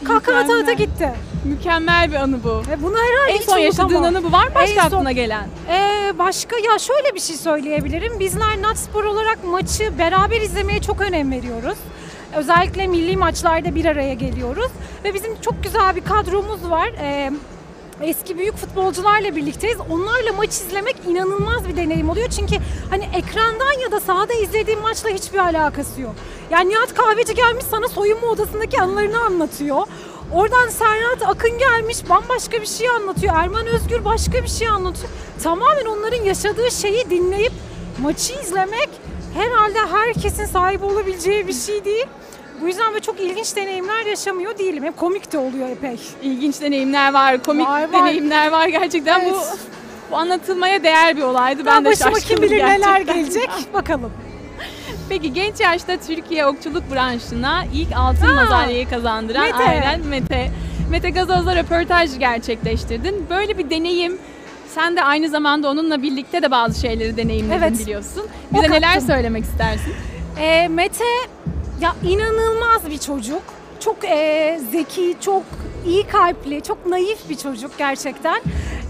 [0.07, 1.13] Kahkaha ata ata gitti.
[1.45, 2.61] Mükemmel bir anı bu.
[2.71, 4.15] Ve bunu herhalde En hiç son yaşadığın unutamam.
[4.15, 5.47] anı bu var mı başka En son- aklına gelen?
[5.69, 8.19] Ee, başka ya şöyle bir şey söyleyebilirim.
[8.19, 11.77] Bizler Natspor olarak maçı beraber izlemeye çok önem veriyoruz.
[12.35, 14.71] Özellikle milli maçlarda bir araya geliyoruz
[15.03, 16.89] ve bizim çok güzel bir kadromuz var.
[17.01, 17.31] Ee,
[18.01, 19.77] eski büyük futbolcularla birlikteyiz.
[19.89, 22.29] Onlarla maç izlemek inanılmaz bir deneyim oluyor.
[22.29, 22.55] Çünkü
[22.89, 26.15] hani ekrandan ya da sahada izlediğim maçla hiçbir alakası yok.
[26.51, 29.87] Yani Nihat Kahveci gelmiş sana soyunma odasındaki anılarını anlatıyor.
[30.33, 33.33] Oradan Serhat Akın gelmiş bambaşka bir şey anlatıyor.
[33.37, 35.09] Erman Özgür başka bir şey anlatıyor.
[35.43, 37.51] Tamamen onların yaşadığı şeyi dinleyip
[38.01, 38.89] maçı izlemek
[39.33, 42.05] herhalde herkesin sahip olabileceği bir şey değil.
[42.61, 44.83] Bu yüzden böyle çok ilginç deneyimler yaşamıyor değilim.
[44.83, 45.99] Hem komik de oluyor epey.
[46.23, 47.93] İlginç deneyimler var, komik Var, var.
[47.93, 49.25] deneyimler var gerçekten.
[49.25, 49.57] Bu Evet.
[50.11, 51.65] bu anlatılmaya değer bir olaydı.
[51.65, 52.91] Ben, Ben de başıma kim şaşkınım bilir gerçekten.
[52.93, 54.11] neler gelecek bakalım.
[55.09, 58.43] Peki genç yaşta Türkiye okçuluk branşına ilk altın Ha.
[58.43, 59.57] madalyayı kazandıran Mete.
[59.63, 60.51] aynen Mete.
[60.91, 63.25] Mete Gazoz'la röportaj gerçekleştirdin.
[63.29, 64.17] Böyle bir deneyim
[64.75, 67.79] sen de aynı zamanda onunla birlikte de bazı şeyleri deneyimledin Evet.
[67.79, 68.23] biliyorsun.
[68.53, 69.07] Bize neler kattım.
[69.07, 69.93] söylemek istersin?
[70.39, 71.03] Ee, Mete
[71.81, 73.41] ya inanılmaz bir çocuk.
[73.79, 75.43] Çok ee, zeki, çok
[75.85, 78.41] iyi kalpli, çok naif bir çocuk gerçekten.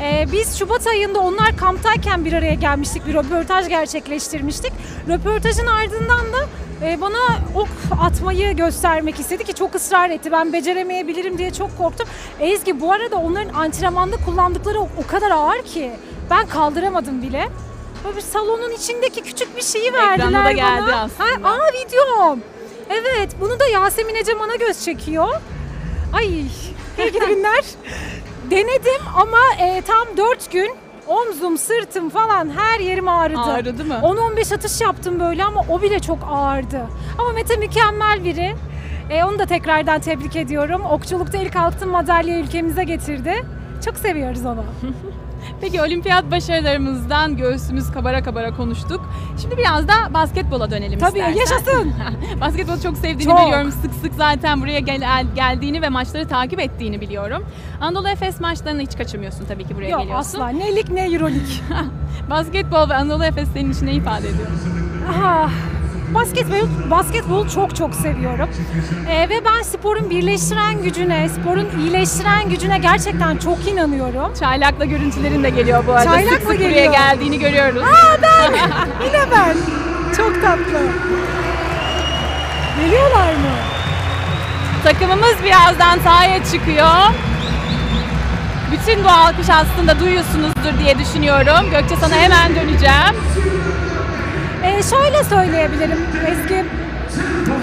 [0.02, 4.73] Ee, biz Şubat ayında onlar kamptayken bir araya gelmiştik, bir röportaj gerçekleştirmiştik.
[5.08, 6.47] Röportajın ardından da
[6.84, 7.17] ee, bana
[7.56, 7.67] ok
[8.02, 10.32] atmayı göstermek istedi ki çok ısrar etti.
[10.32, 12.08] Ben beceremeyebilirim diye çok korktum.
[12.39, 15.91] Ezgi bu arada onların antrenmanda kullandıkları ok o kadar ağır ki
[16.30, 17.50] ben kaldıramadım bile.
[18.06, 21.02] Böyle bir salonun içindeki küçük bir şeyi verdiler Ekranda da geldi bana.
[21.02, 21.50] aslında.
[21.50, 22.39] Ha, aa videom.
[22.89, 25.28] Evet bunu da Yasemin Eceman'a göz çekiyor.
[26.13, 26.50] Ay iyi
[26.97, 27.63] günler.
[28.52, 30.76] Denedim ama e, tam 4 gün
[31.08, 33.39] Omzum, sırtım falan her yerim ağrıdı.
[33.39, 33.93] Ağrıdı mı?
[34.04, 36.82] 10-15 atış yaptım böyle ama o bile çok ağırdı.
[37.17, 38.56] Ama Mete mükemmel biri.
[39.10, 40.82] E, onu da tekrardan tebrik ediyorum.
[40.86, 43.45] Okçulukta ilk altın madalya ülkemize getirdi.
[43.86, 44.63] Çok seviyoruz onu.
[45.62, 49.10] Peki olimpiyat başarılarımızdan göğsümüz kabara kabara konuştuk.
[49.41, 51.39] Şimdi biraz da basketbola dönelim Tabii istersen.
[51.39, 51.93] yaşasın.
[52.41, 53.46] Basketbolu çok sevdiğini Çok.
[53.46, 53.72] biliyorum.
[53.72, 57.46] Sık sık zaten buraya gel- geldiğini ve maçları takip ettiğini biliyorum.
[57.82, 60.39] Anadolu Efes maçlarını hiç kaçırmıyorsun tabii ki buraya Yok geliyorsun.
[60.39, 60.50] asla.
[60.50, 61.63] Ne lig ne eurolik.
[62.30, 64.48] Basketbol ve Anadolu Efes senin için ne ifade ediyor?
[65.10, 65.50] Aha,
[66.13, 68.50] basketbol, basketbolu çok çok seviyorum.
[69.10, 74.34] Ee, ve ben sporun birleştiren gücüne, sporun iyileştiren gücüne gerçekten çok inanıyorum.
[74.39, 76.04] Çaylak'la görüntülerin de geliyor bu arada.
[76.04, 76.93] Çaylak sık mı sık buraya geliyor?
[76.93, 77.82] geldiğini görüyoruz.
[79.06, 79.56] Yine ben.
[80.17, 80.80] Çok tatlı.
[82.82, 83.56] Geliyorlar mı?
[84.84, 86.88] Takımımız birazdan sahaya çıkıyor.
[88.72, 91.72] Bütün bu alkış aslında duyuyorsunuzdur diye düşünüyorum.
[91.72, 93.15] Gökçe sana hemen döneceğim.
[94.63, 96.65] Ee, şöyle söyleyebilirim Ezgi.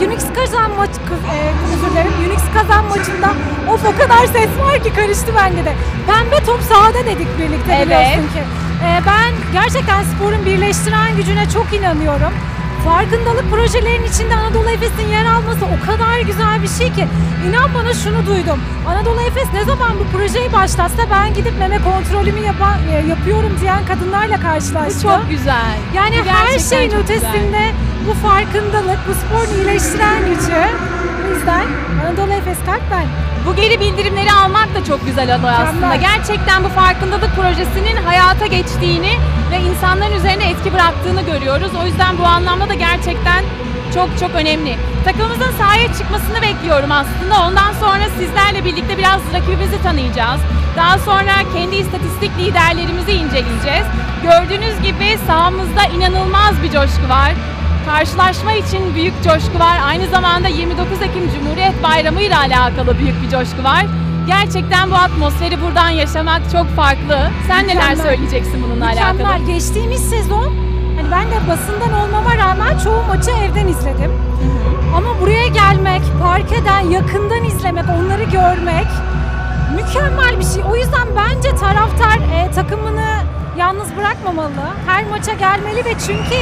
[0.07, 1.37] Unix kazan maç e,
[1.75, 2.13] özür dilerim.
[2.29, 3.29] Unix kazan maçında
[3.73, 5.73] of o kadar ses var ki karıştı bende de.
[6.07, 7.87] Pembe top sahada dedik birlikte Evet.
[7.87, 8.43] biliyorsun ki.
[8.85, 12.33] Ee, ben gerçekten sporun birleştiren gücüne çok inanıyorum.
[12.85, 17.07] Farkındalık projelerinin içinde Anadolu Efes'in yer alması o kadar güzel bir şey ki.
[17.49, 18.61] İnan bana şunu duydum.
[18.89, 23.87] Anadolu Efes ne zaman bu projeyi başlatsa ben gidip meme kontrolümü yapan, e, yapıyorum diyen
[23.87, 25.03] kadınlarla Bu karşılaştım.
[25.03, 25.77] çok güzel.
[25.95, 27.73] Yani Bu her şeyin ötesinde
[28.09, 30.63] bu farkındalık, bu sporun iyileştiren gücü.
[31.25, 31.67] O yüzden
[32.03, 33.07] Anadolu Efes kalp ben.
[33.47, 35.97] Bu geri bildirimleri almak da çok güzel oluyor aslında.
[35.97, 39.13] Gerçekten bu farkındalık projesinin hayata geçtiğini
[39.53, 41.71] ve insanların üzerine etki bıraktığını görüyoruz.
[41.83, 43.45] O yüzden bu anlamda da gerçekten
[43.95, 44.77] çok çok önemli.
[45.05, 47.47] Takımımızın sahaya çıkmasını bekliyorum aslında.
[47.47, 50.41] Ondan sonra sizlerle birlikte biraz rakibimizi tanıyacağız.
[50.77, 53.87] Daha sonra kendi istatistik liderlerimizi inceleyeceğiz.
[54.23, 57.33] Gördüğünüz gibi sahamızda inanılmaz bir coşku var.
[57.87, 59.79] Karşılaşma için büyük coşku var.
[59.87, 63.87] Aynı zamanda 29 Ekim Cumhuriyet Bayramı ile alakalı büyük bir coşku var.
[64.27, 67.31] Gerçekten bu atmosferi buradan yaşamak çok farklı.
[67.49, 67.97] Sen neler Mükemmel.
[67.97, 69.27] söyleyeceksin bununla Mükemmel.
[69.27, 69.47] alakalı?
[69.47, 70.53] Geçtiğimiz sezon
[70.97, 74.13] hani ben de basından olmama rağmen çoğu maçı evden izledim.
[74.97, 78.87] Ama buraya gelmek, parkeden yakından izlemek, onları görmek
[79.75, 80.63] mükemmel bir şey.
[80.73, 83.15] O yüzden bence taraftar e, takımını
[83.59, 84.65] yalnız bırakmamalı.
[84.87, 86.37] Her maça gelmeli ve çünkü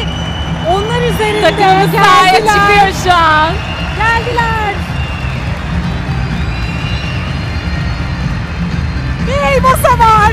[0.71, 3.53] onlar üzerinde Takımımız sahaya çıkıyor şu an.
[3.99, 4.75] Geldiler.
[9.27, 10.33] Bir elbasa var.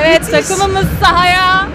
[0.00, 0.48] Evet Müthiş.
[0.48, 1.66] takımımız sahaya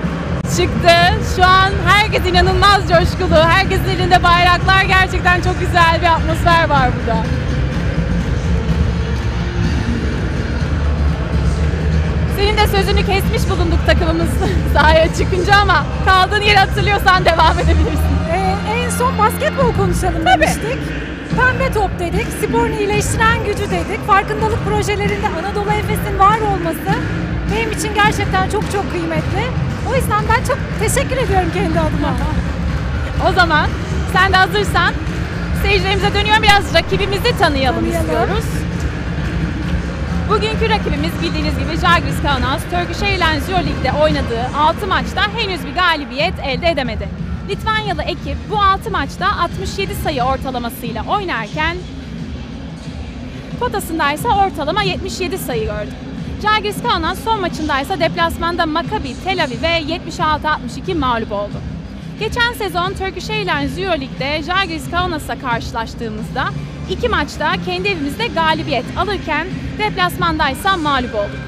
[0.57, 0.95] çıktı.
[1.35, 3.35] Şu an herkes inanılmaz coşkulu.
[3.49, 4.81] Herkesin elinde bayraklar.
[4.83, 7.23] Gerçekten çok güzel bir atmosfer var burada.
[12.37, 14.29] Senin de sözünü kesmiş bulunduk takımımız
[14.73, 18.17] sahaya çıkınca ama kaldığın yeri hatırlıyorsan devam edebilirsin.
[18.31, 20.77] Ee, en son basketbol konuşalım demiştik.
[21.37, 24.07] Pembe top dedik, sporun iyileştiren gücü dedik.
[24.07, 26.99] Farkındalık projelerinde Anadolu Efes'in var olması
[27.55, 29.43] benim için gerçekten çok çok kıymetli.
[29.91, 32.13] O yüzden ben çok teşekkür ediyorum kendi adıma.
[33.29, 33.67] O zaman
[34.13, 34.93] sen de hazırsan
[35.63, 38.01] seyircilerimize dönüyorum biraz rakibimizi tanıyalım, Tanıyalım.
[38.07, 38.45] istiyoruz.
[40.29, 46.33] Bugünkü rakibimiz bildiğiniz gibi Žalgiris Kaunas Turkish Airlines Euroleague'de oynadığı 6 maçta henüz bir galibiyet
[46.43, 47.07] elde edemedi.
[47.49, 51.77] Litvanyalı ekip bu 6 maçta 67 sayı ortalamasıyla oynarken
[53.59, 55.91] potasındaysa ortalama 77 sayı gördü.
[56.41, 61.57] Žalgiris Kaunas son maçındaysa deplasmanda Maccabi Tel Aviv'e 76-62 mağlup oldu.
[62.19, 66.47] Geçen sezon Turkish Airlines Euroleague'de Žalgiris Kaunas'a karşılaştığımızda
[66.89, 69.47] iki maçta kendi evimizde galibiyet alırken
[69.77, 71.47] deplasmandaysa mağlup olduk.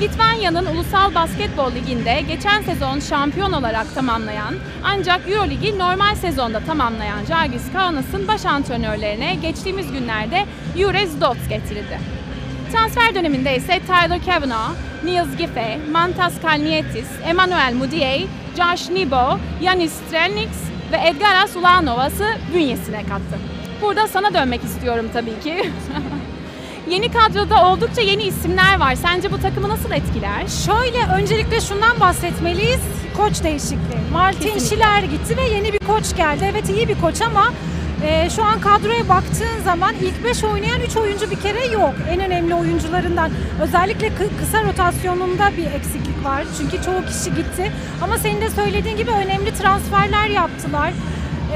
[0.00, 4.54] Litvanya'nın Ulusal Basketbol Ligi'nde geçen sezon şampiyon olarak tamamlayan
[4.84, 10.44] ancak Euroligi normal sezonda tamamlayan Žalgiris Kaunas'ın baş antrenörlerine geçtiğimiz günlerde
[10.76, 11.98] Jure Dots getirildi.
[12.72, 18.26] Transfer döneminde ise Tyler Kavanaugh, Niels Giffey, Mantas Kalnietis, Emmanuel Mudiay,
[18.56, 20.58] Josh Nibo, Yanis Strelniks
[20.92, 23.57] ve Edgaras Ulanovas'ı bünyesine kattı.
[23.82, 25.70] Burada sana dönmek istiyorum tabii ki.
[26.90, 28.94] yeni kadroda oldukça yeni isimler var.
[28.94, 30.46] Sence bu takımı nasıl etkiler?
[30.66, 32.80] Şöyle öncelikle şundan bahsetmeliyiz.
[33.16, 34.00] Koç değişikliği.
[34.12, 34.66] Martin Kesinlikle.
[34.66, 36.48] Schiller gitti ve yeni bir koç geldi.
[36.52, 37.52] Evet iyi bir koç ama
[38.04, 41.94] e, şu an kadroya baktığın zaman ilk 5 oynayan 3 oyuncu bir kere yok.
[42.10, 43.30] En önemli oyuncularından.
[43.62, 46.44] Özellikle kı- kısa rotasyonunda bir eksiklik var.
[46.58, 47.72] Çünkü çoğu kişi gitti.
[48.02, 50.92] Ama senin de söylediğin gibi önemli transferler yaptılar.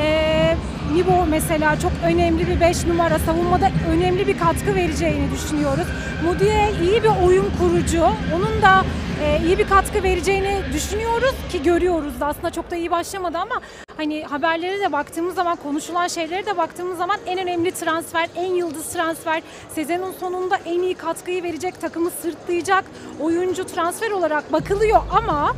[0.01, 0.57] E,
[0.95, 5.87] Nibo mesela çok önemli bir 5 numara savunmada önemli bir katkı vereceğini düşünüyoruz.
[6.25, 8.03] Mudiye iyi bir oyun kurucu.
[8.35, 8.85] Onun da
[9.25, 13.61] e, iyi bir katkı vereceğini düşünüyoruz ki görüyoruz da aslında çok da iyi başlamadı ama
[13.97, 18.93] hani haberlere de baktığımız zaman konuşulan şeylere de baktığımız zaman en önemli transfer, en yıldız
[18.93, 19.43] transfer,
[19.75, 22.85] sezonun sonunda en iyi katkıyı verecek, takımı sırtlayacak
[23.21, 25.57] oyuncu transfer olarak bakılıyor ama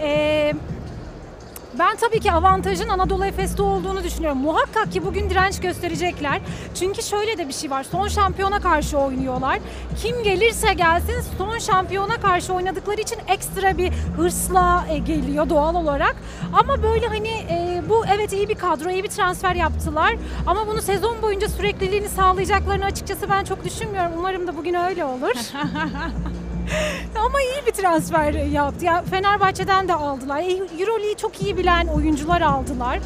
[0.00, 0.52] e,
[1.78, 4.38] ben tabii ki avantajın Anadolu Efes'te olduğunu düşünüyorum.
[4.38, 6.40] Muhakkak ki bugün direnç gösterecekler.
[6.74, 7.82] Çünkü şöyle de bir şey var.
[7.84, 9.58] Son şampiyona karşı oynuyorlar.
[10.02, 16.16] Kim gelirse gelsin son şampiyona karşı oynadıkları için ekstra bir hırsla e, geliyor doğal olarak.
[16.52, 20.14] Ama böyle hani e, bu evet iyi bir kadro, iyi bir transfer yaptılar.
[20.46, 24.12] Ama bunu sezon boyunca sürekliliğini sağlayacaklarını açıkçası ben çok düşünmüyorum.
[24.18, 25.32] Umarım da bugün öyle olur.
[27.26, 28.84] Ama iyi bir transfer yaptı.
[28.84, 30.38] Ya Fenerbahçe'den de aldılar.
[30.40, 32.98] E, Euroleague'i çok iyi bilen oyuncular aldılar.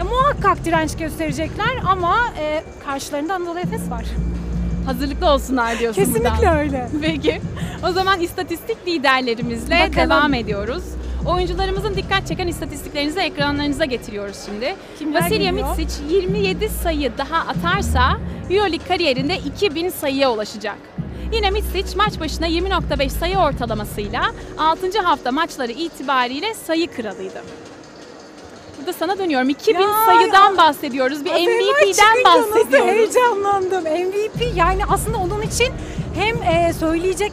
[0.00, 4.04] E, muhakkak direnç gösterecekler ama e, karşılarında Anadolu Efes var.
[4.86, 6.56] Hazırlıklı olsunlar diyorsun Kesinlikle buradan.
[6.56, 6.88] öyle.
[7.02, 7.40] Peki.
[7.88, 10.10] O zaman istatistik liderlerimizle Bakalım.
[10.10, 10.82] devam ediyoruz.
[11.26, 14.74] Oyuncularımızın dikkat çeken istatistiklerinizi ekranlarınıza getiriyoruz şimdi.
[14.98, 15.52] Kimler Vasilya?
[15.52, 18.16] Mitsic 27 sayı daha atarsa
[18.50, 20.78] EuroLeague kariyerinde 2000 sayıya ulaşacak.
[21.32, 24.22] Yine Mitsic maç başına 20.5 sayı ortalamasıyla
[24.58, 25.00] 6.
[25.02, 27.42] hafta maçları itibariyle sayı kralıydı.
[28.78, 29.48] Burada sana dönüyorum.
[29.48, 31.24] 2000 Ya, sayıdan bahsediyoruz.
[31.24, 32.86] Bir MVP'den Nasıl bahsediyoruz.
[32.92, 33.82] heyecanlandım.
[33.84, 35.68] MVP yani aslında onun için
[36.14, 37.32] hem e, söyleyecek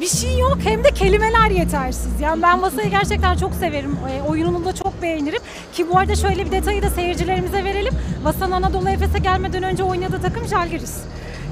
[0.00, 2.20] bir şey yok hem de kelimeler yetersiz.
[2.20, 3.96] Yani ben Vasa'yı gerçekten çok severim.
[4.10, 5.40] E, oyununu da çok beğenirim.
[5.72, 7.94] Ki bu arada şöyle bir detayı da seyircilerimize verelim.
[8.24, 10.94] Vasa'nın Anadolu Efes'e gelmeden önce oynadığı takım Žalgiris.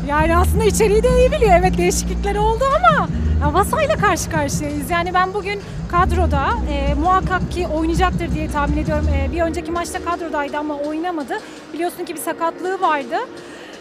[0.08, 1.52] Yani aslında içeriği de iyi biliyor.
[1.58, 3.08] Evet değişiklikler oldu ama
[3.54, 4.90] Vasa'yla karşı karşıyayız.
[4.90, 9.08] Yani ben bugün kadroda e, muhakkak ki oynayacaktır diye tahmin ediyorum.
[9.08, 11.38] E, bir önceki maçta kadrodaydı ama oynamadı.
[11.72, 13.16] Biliyorsun ki bir sakatlığı vardı.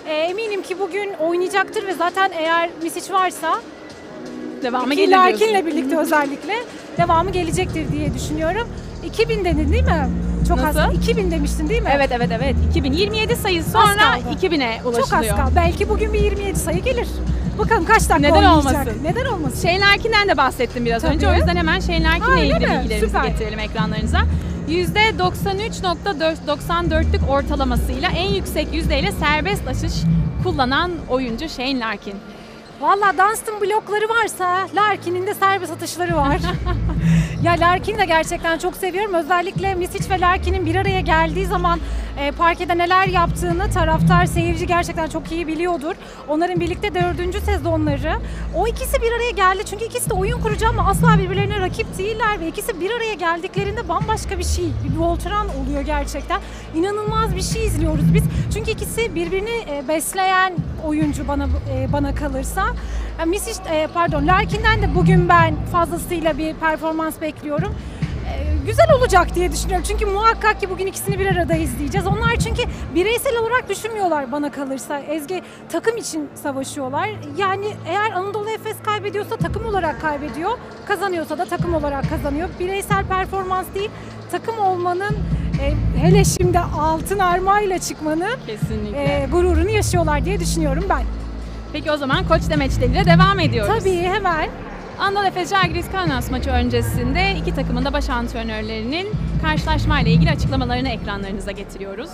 [0.08, 3.62] E, eminim ki bugün oynayacaktır ve zaten eğer Misic varsa
[4.64, 5.12] Devamı gelir.
[5.12, 6.54] Larkin'le birlikte özellikle
[6.98, 8.68] devamı gelecektir diye düşünüyorum.
[9.06, 10.10] 2000 dedin değil mi?
[10.48, 10.80] Çok Nasıl?
[10.80, 10.94] az.
[10.94, 11.90] 2000 demiştin değil mi?
[11.96, 12.56] Evet evet evet.
[12.70, 14.36] 2027 sayı sonra kaldı.
[14.42, 15.38] 2000'e Çok az ulaşılıyor.
[15.38, 15.52] kaldı.
[15.56, 17.08] Belki bugün bir 27 sayı gelir.
[17.60, 18.58] Bakalım kaç dakika Neden oynayacak?
[18.66, 18.92] olmasın?
[19.04, 19.62] Neden olmasın?
[19.68, 21.16] Shane Larkin'den de bahsettim biraz Tabii.
[21.16, 21.30] önce.
[21.30, 22.80] O yüzden hemen Shane Ha, Larkin'le ilgili mi?
[22.80, 23.26] bilgilerimizi Süper.
[23.28, 24.22] getirelim ekranlarınıza.
[24.70, 29.94] %93.94'lük ortalamasıyla en yüksek yüzdeyle serbest atış
[30.44, 32.14] kullanan oyuncu Shane Larkin.
[32.82, 36.38] Valla Dunstan blokları varsa Larkin'in de serbest atışları var.
[37.44, 39.14] ya Larkin'i de gerçekten çok seviyorum.
[39.14, 41.80] Özellikle Misic ve Larkin'in bir araya geldiği zaman
[42.20, 45.96] e, parkede neler yaptığını taraftar, seyirci gerçekten çok iyi biliyordur.
[46.28, 48.14] Onların birlikte dördüncü sezonları.
[48.56, 49.66] O ikisi bir araya geldi.
[49.66, 53.90] Çünkü ikisi de oyun kurucu ama asla birbirlerine rakip değiller ve ikisi bir araya geldiklerinde
[53.90, 54.66] bambaşka bir şey.
[54.66, 56.42] Bir Voltran oluyor gerçekten.
[56.76, 58.24] İnanılmaz bir şey izliyoruz biz.
[58.54, 60.54] Çünkü ikisi birbirini e, besleyen
[60.86, 62.66] oyuncu bana e, bana kalırsa.
[63.20, 67.76] Yani Misic, e, pardon Larkin'den de bugün ben fazlasıyla bir performans bekliyorum.
[68.30, 69.86] E, güzel olacak diye düşünüyorum.
[69.90, 72.08] Çünkü muhakkak ki bugün ikisini bir arada izleyeceğiz.
[72.08, 72.64] Onlar çünkü
[72.96, 75.00] bireysel olarak düşünmüyorlar bana kalırsa.
[75.00, 77.10] Ezgi takım için savaşıyorlar.
[77.38, 80.58] Yani eğer Anadolu Efes kaybediyorsa takım olarak kaybediyor.
[80.88, 82.50] Kazanıyorsa da takım olarak kazanıyor.
[82.60, 83.90] Bireysel performans değil,
[84.32, 85.18] takım olmanın
[85.62, 89.04] e, hele şimdi altın armayla çıkmanın Kesinlikle.
[89.04, 91.04] e, gururunu yaşıyorlar diye düşünüyorum ben.
[91.74, 93.80] Peki o zaman koç demeçleriyle devam ediyoruz.
[93.80, 94.50] Tabii hemen.
[95.00, 99.08] Anadolu Efes Žalgiris Kaunas maçı öncesinde iki takımın da baş antrenörlerinin
[99.42, 102.10] karşılaşmayla ilgili açıklamalarını ekranlarınıza getiriyoruz.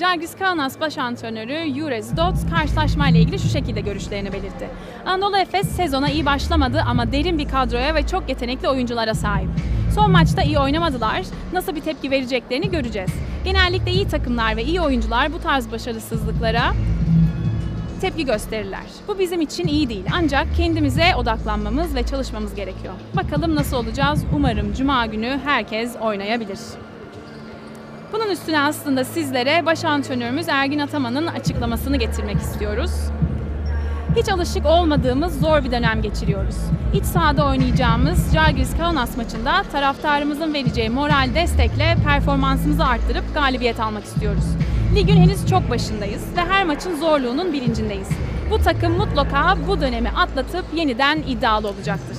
[0.00, 4.68] Žalgiris Kaunas baş antrenörü Jurez Dots karşılaşmayla ilgili şu şekilde görüşlerini belirtti.
[5.06, 9.48] Anadolu Efes sezona iyi başlamadı ama derin bir kadroya ve çok yetenekli oyunculara sahip.
[9.94, 11.22] Son maçta iyi oynamadılar.
[11.52, 13.10] Nasıl bir tepki vereceklerini göreceğiz.
[13.44, 16.72] Genellikle iyi takımlar ve iyi oyuncular bu tarz başarısızlıklara
[18.02, 18.84] tepki gösterirler.
[19.08, 20.04] Bu bizim için iyi değil.
[20.14, 22.94] Ancak kendimize odaklanmamız ve çalışmamız gerekiyor.
[23.16, 24.24] Bakalım nasıl olacağız?
[24.36, 26.58] Umarım cuma günü herkes oynayabilir.
[28.12, 32.90] Bunun üstüne aslında sizlere baş antrenörümüz Ergin Ataman'ın açıklamasını getirmek istiyoruz.
[34.16, 36.56] Hiç alışık olmadığımız zor bir dönem geçiriyoruz.
[36.94, 44.44] İç sahada oynayacağımız Žalgiris Kaunas maçında taraftarımızın vereceği moral destekle performansımızı arttırıp galibiyet almak istiyoruz.
[44.94, 48.08] Ligin henüz çok başındayız ve her maçın zorluğunun bilincindeyiz.
[48.50, 52.16] Bu takım mutlaka bu dönemi atlatıp yeniden iddialı olacaktır.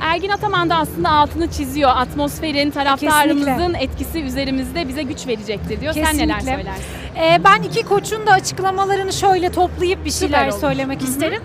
[0.00, 1.90] Ergin Ataman da aslında altını çiziyor.
[1.94, 5.92] Atmosferin, taraftarımızın etkisi üzerimizde bize güç verecektir diyor.
[5.94, 6.56] Sen neler Kesinlikle.
[6.56, 6.84] söylersin?
[7.16, 11.42] Ee, ben iki koçun da açıklamalarını şöyle toplayıp bir şeyler söylemek isterim.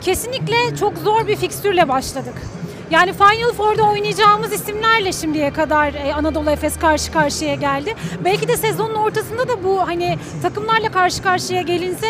[0.00, 2.34] Kesinlikle çok zor bir fikstürle başladık.
[2.90, 7.94] Yani Final Four'da oynayacağımız isimlerle şimdiye kadar e, Anadolu Efes karşı karşıya geldi.
[8.24, 12.06] Belki de sezonun ortasında da bu hani takımlarla karşı karşıya gelinse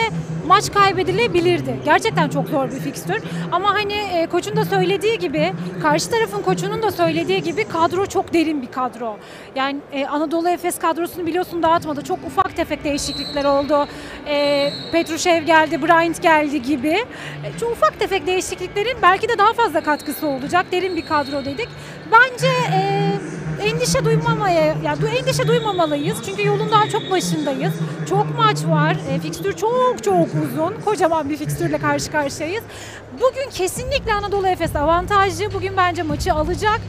[0.48, 1.76] maç kaybedilebilirdi.
[1.84, 3.22] Gerçekten çok zor bir fikstür.
[3.52, 8.34] Ama hani e, koçun da söylediği gibi, karşı tarafın koçunun da söylediği gibi kadro çok
[8.34, 9.16] derin bir kadro.
[9.54, 12.04] Yani e, Anadolu Efes kadrosunu biliyorsun dağıtmadı.
[12.04, 13.86] Çok ufak tefek değişiklikler oldu.
[14.26, 16.88] E, Petrushev geldi, Bryant geldi gibi.
[17.44, 20.66] E, çok ufak tefek değişikliklerin belki de daha fazla katkısı olacak.
[20.72, 21.68] Derin bir kadro dedik.
[22.12, 23.12] Bence e,
[23.62, 26.18] endişe duymamaya, yani endişe duymamalıyız.
[26.26, 27.74] Çünkü yolun daha çok başındayız.
[28.08, 28.96] Çok maç var.
[29.10, 30.74] E, fikstür çok çok uzun.
[30.84, 32.64] Kocaman bir fikstürle karşı karşıyayız.
[33.14, 35.52] Bugün kesinlikle Anadolu Efes avantajlı.
[35.54, 36.80] Bugün bence maçı alacak.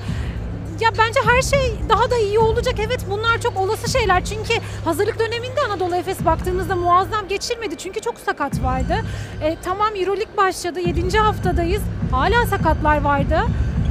[0.80, 2.76] Ya bence her şey daha da iyi olacak.
[2.80, 4.26] Evet bunlar çok olası şeyler.
[4.26, 4.54] Çünkü
[4.86, 7.78] hazırlık döneminde Anadolu Efes baktığınızda muazzam geçirmedi.
[7.78, 8.96] Çünkü çok sakat vardı.
[9.42, 10.80] E, tamam Euroleague başladı.
[10.80, 11.18] 7.
[11.18, 11.82] haftadayız.
[12.12, 13.40] Hala sakatlar vardı.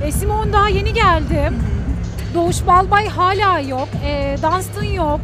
[0.05, 1.53] E, Simon daha yeni geldi.
[2.35, 3.89] Doğuş Balbay hala yok.
[4.05, 5.21] E, Dunstan yok.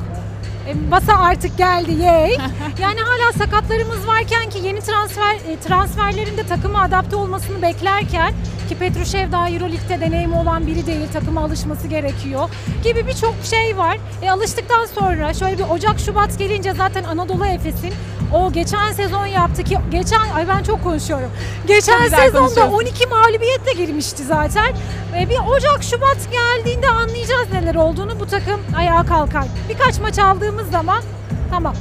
[0.69, 2.37] E, Basa artık geldi yay.
[2.81, 8.33] Yani hala sakatlarımız varken ki yeni transfer e, transferlerin de takıma adapte olmasını beklerken
[8.69, 12.49] ki Petrushev daha Euroleague'de deneyimi olan biri değil takıma alışması gerekiyor
[12.85, 13.99] gibi birçok şey var.
[14.23, 17.93] E, alıştıktan sonra şöyle bir Ocak Şubat gelince zaten Anadolu Efes'in
[18.35, 21.31] o geçen sezon yaptı ki geçen ay ben çok konuşuyorum.
[21.67, 22.73] Geçen sezonda konuşuyorsun.
[22.73, 24.73] 12 mağlubiyetle girmişti zaten.
[25.19, 29.45] E, bir Ocak Şubat geldiğinde anlayacağız neler olduğunu bu takım ayağa kalkar.
[29.69, 31.03] Birkaç maç aldığımız zaman
[31.51, 31.75] tamam.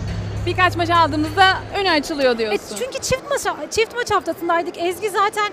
[0.46, 2.76] Birkaç maç aldığımızda önü açılıyor E, diyorsun.
[2.80, 4.78] çünkü çift maç çift maç haftasındaydık.
[4.78, 5.52] Ezgi zaten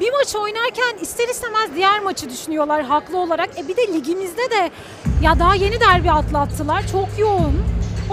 [0.00, 3.48] bir maç oynarken ister istemez diğer maçı düşünüyorlar haklı olarak.
[3.58, 4.70] E bir de ligimizde de
[5.22, 6.86] ya daha yeni derbi atlattılar.
[6.92, 7.62] Çok yoğun.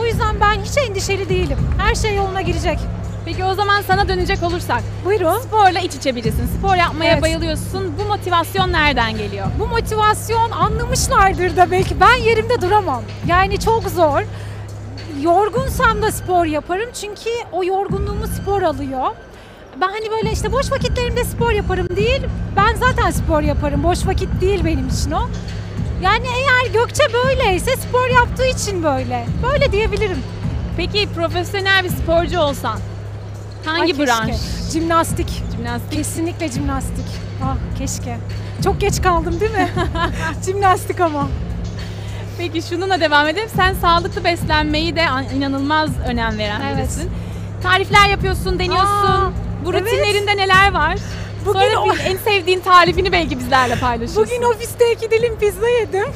[0.02, 1.58] O yüzden ben hiç endişeli değilim.
[1.78, 2.80] Her şey yoluna girecek.
[3.26, 4.82] Peki o zaman sana dönecek olursak.
[5.06, 5.40] Buyurun.
[5.40, 6.48] Sporla iç içe birisin.
[6.60, 7.22] Spor yapmaya Evet.
[7.22, 7.94] bayılıyorsun.
[8.00, 9.48] Bu motivasyon nereden geliyor?
[9.60, 12.00] Bu motivasyon anlamışlardır da belki.
[12.00, 13.04] Ben yerimde duramam.
[13.28, 14.22] Yani çok zor.
[15.22, 19.08] Yorgunsam da spor yaparım çünkü o yorgunluğumu spor alıyor.
[19.82, 22.22] Ben hani böyle işte boş vakitlerimde spor yaparım değil.
[22.56, 23.84] Ben zaten spor yaparım.
[23.84, 25.30] Boş vakit değil benim için o.
[26.04, 29.26] Yani eğer Gökçe böyleyse spor yaptığı için böyle.
[29.44, 30.24] Böyle diyebilirim.
[30.78, 32.80] Peki profesyonel bir sporcu olsan
[33.66, 34.06] hangi Ay keşke.
[34.06, 34.36] branş?
[34.74, 35.44] Jimnastik.
[35.56, 35.92] Jimnastik.
[35.92, 37.06] Kesinlikle jimnastik.
[37.44, 38.18] Ah keşke.
[38.64, 39.70] Çok geç kaldım değil mi?
[40.46, 41.28] jimnastik ama.
[42.38, 43.50] Peki şununla devam edelim.
[43.56, 46.78] Sen sağlıklı beslenmeyi de an- inanılmaz önem veren Evet.
[46.78, 47.10] birisin.
[47.64, 48.88] Tarifler yapıyorsun, deniyorsun.
[48.88, 49.32] Aa,
[49.66, 49.82] Bu evet.
[49.82, 50.96] rutinlerinde neler var?
[51.46, 54.24] Bugün Sonra o- en sevdiğin tarifini belki bizlerle paylaşırsın.
[54.26, 56.08] Bugün ofiste iki dilim pizza yedim.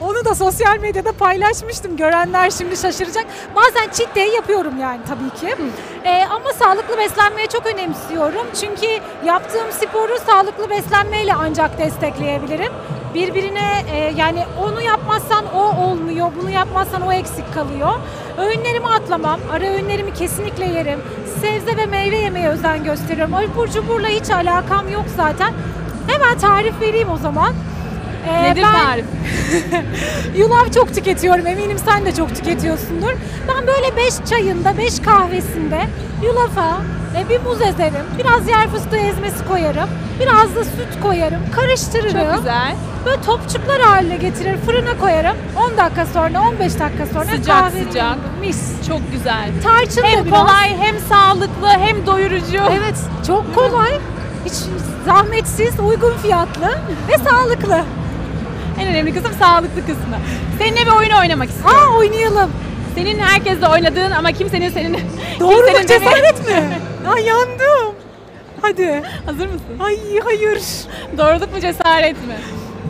[0.00, 1.96] Onu da sosyal medyada paylaşmıştım.
[1.96, 3.24] Görenler şimdi şaşıracak.
[3.56, 5.56] Bazen cheat day yapıyorum yani tabii ki.
[6.04, 8.46] Ee, ama sağlıklı beslenmeye çok önemsiyorum.
[8.60, 8.86] Çünkü
[9.26, 12.72] yaptığım sporu sağlıklı beslenmeyle ancak destekleyebilirim.
[13.14, 17.92] Birbirine e, yani onu yapmazsan o olmuyor, bunu yapmazsan o eksik kalıyor.
[18.38, 21.00] Öğünlerimi atlamam, ara öğünlerimi kesinlikle yerim.
[21.40, 23.34] Sebze ve meyve yemeye özen gösteriyorum.
[23.34, 25.52] Abur cuburla hiç alakam yok zaten.
[26.06, 27.54] Hemen tarif vereyim o zaman.
[28.28, 29.04] Ee, Nedir ben tarif?
[30.36, 31.46] Yulaf çok tüketiyorum.
[31.46, 33.12] Eminim sen de çok tüketiyorsundur.
[33.48, 35.80] Ben böyle 5 çayında, 5 kahvesinde
[36.24, 36.76] yulafa
[37.16, 38.04] e, bir muz ezerim.
[38.18, 39.88] Biraz yer fıstığı ezmesi koyarım.
[40.20, 41.40] Biraz da süt koyarım.
[41.56, 42.12] Karıştırırım.
[42.26, 42.74] Çok güzel.
[43.06, 44.56] Böyle topçuklar haline getirir.
[44.66, 45.36] Fırına koyarım.
[45.72, 48.16] 10 dakika sonra, 15 dakika sonra Sıcak kahvenin sıcak.
[48.40, 48.88] Mis.
[48.88, 49.50] Çok güzel.
[49.64, 50.40] Tarçın da Hem biraz.
[50.40, 52.58] kolay, hem sağlıklı, hem doyurucu.
[52.70, 52.96] Evet,
[53.26, 53.90] çok kolay.
[54.44, 54.52] Hiç
[55.06, 56.68] zahmetsiz, uygun fiyatlı
[57.08, 57.80] ve sağlıklı.
[58.80, 60.16] En önemli kısım sağlıklı kısmı.
[60.58, 61.78] Seninle bir oyun oynamak istiyorum.
[61.94, 62.50] Aa oynayalım.
[62.94, 64.98] Senin herkesle oynadığın ama kimsenin senin...
[65.40, 66.68] Doğruluk kimsenin cesaret mi?
[67.08, 67.94] Ay yandım.
[68.62, 69.02] Hadi.
[69.26, 69.78] Hazır mısın?
[69.80, 70.62] Ay hayır.
[71.18, 72.34] Doğruluk mu cesaret mi?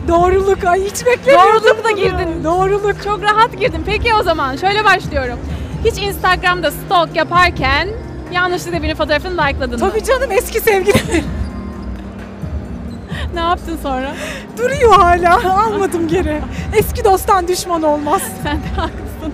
[0.07, 0.63] Doğruluk.
[0.63, 1.53] Ay hiç beklemiyordum.
[1.63, 1.95] Doğruluk da bunu.
[1.97, 2.43] girdin.
[2.43, 3.03] Doğruluk.
[3.03, 3.83] Çok rahat girdim.
[3.85, 5.39] Peki o zaman şöyle başlıyorum.
[5.85, 7.87] Hiç Instagram'da stalk yaparken
[8.31, 9.89] yanlışlıkla birinin fotoğrafını like'ladın mı?
[9.91, 11.23] Tabii canım eski sevgilim.
[13.33, 14.11] Ne yaptın sonra?
[14.57, 15.63] Duruyor hala.
[15.65, 16.41] Almadım geri.
[16.75, 18.21] Eski dosttan düşman olmaz.
[18.43, 19.33] Sen de haklısın.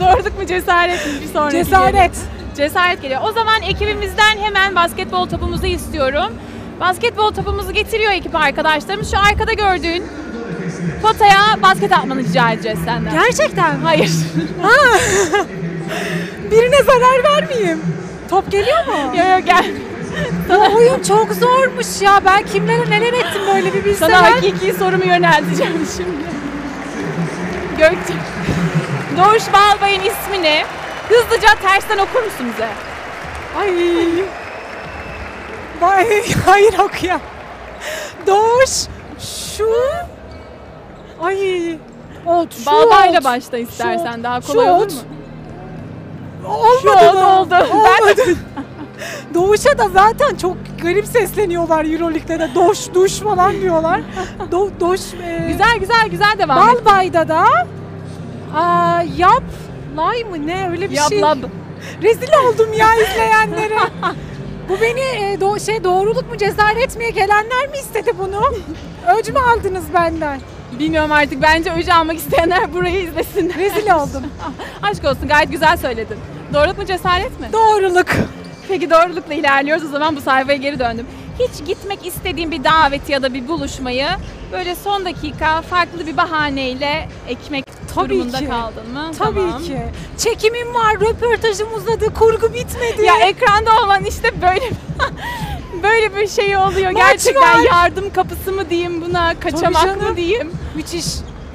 [0.00, 1.12] Doğruluk mu cesaret mi?
[1.22, 1.92] Bir sonraki Cesaret.
[1.92, 2.10] geliyor.
[2.56, 3.20] Cesaret geliyor.
[3.24, 6.32] O zaman ekibimizden hemen basketbol topumuzu istiyorum.
[6.80, 9.10] Basketbol topumuzu getiriyor ekip arkadaşlarımız.
[9.10, 10.04] Şu arkada gördüğün
[11.02, 13.12] potaya basket atmanı rica edeceğiz senden.
[13.12, 13.84] Gerçekten mi?
[13.84, 14.10] Hayır.
[16.50, 17.80] Birine zarar vermeyeyim.
[18.30, 19.16] Top geliyor mu?
[19.16, 19.66] Yok yok gel.
[20.48, 22.20] Bu oyun çok zormuş ya.
[22.24, 24.10] Ben kimlere neler ettim böyle bir bilseler.
[24.10, 26.32] Sana hakiki sorumu yönelteceğim şimdi.
[27.78, 28.14] Gökçe.
[29.16, 30.64] Doğuş Balbay'ın ismini
[31.08, 32.68] hızlıca tersten okur musun bize?
[33.58, 34.24] Ay.
[35.80, 37.20] Vay, hayır okuyam.
[38.26, 38.70] Doğuş.
[39.56, 39.68] Şu.
[41.22, 41.78] Ay.
[42.26, 42.54] Ot.
[42.58, 43.24] Şu Bağbayla ot.
[43.24, 44.92] başla istersen Şu- daha şu kolay olur ot.
[44.92, 44.98] mu?
[46.48, 47.38] Olmadı ot mı?
[47.40, 47.54] oldu.
[47.72, 48.22] Olmadı.
[49.34, 52.48] Doğuş'a da zaten çok garip sesleniyorlar Euroleague'de de.
[52.54, 54.00] Doş, duş falan diyorlar.
[54.50, 55.00] Do, doş.
[55.00, 56.84] e, Güzel güzel güzel devam et.
[56.86, 57.44] Balbay'da da
[58.56, 59.42] aa, yap
[59.96, 61.18] lay mı ne öyle bir şey.
[61.18, 61.38] Yablab.
[62.02, 63.78] Rezil oldum ya izleyenlere.
[64.68, 68.42] Bu beni e, do- şey doğruluk mu cesaret mi gelenler mi istedi bunu?
[69.18, 70.40] Öc mü aldınız benden?
[70.78, 73.56] Bilmiyorum artık bence öcü almak isteyenler burayı izlesinler.
[73.58, 74.22] Rezil oldum.
[74.82, 76.16] Aşk olsun gayet güzel söyledin.
[76.54, 77.48] Doğruluk mu cesaret mi?
[77.52, 78.06] Doğruluk.
[78.68, 81.06] Peki doğrulukla ilerliyoruz o zaman bu sayfaya geri döndüm.
[81.38, 84.06] Hiç gitmek istediğin bir daveti ya da bir buluşmayı
[84.52, 87.64] böyle son dakika farklı bir bahaneyle ekmek
[87.94, 88.48] Tabii durumunda ki.
[88.48, 89.10] kaldın mı?
[89.18, 89.62] Tabii Tamam.
[89.62, 89.78] ki.
[90.18, 93.02] Çekimim var, röportajım uzadı, kurgu bitmedi.
[93.04, 94.70] Ya ekranda olman işte böyle
[95.82, 96.90] böyle bir şey oluyor.
[96.90, 97.64] Maç Gerçekten var.
[97.72, 100.52] yardım kapısı mı diyeyim buna, kaçamak mı diyeyim?
[100.76, 101.06] Müthiş.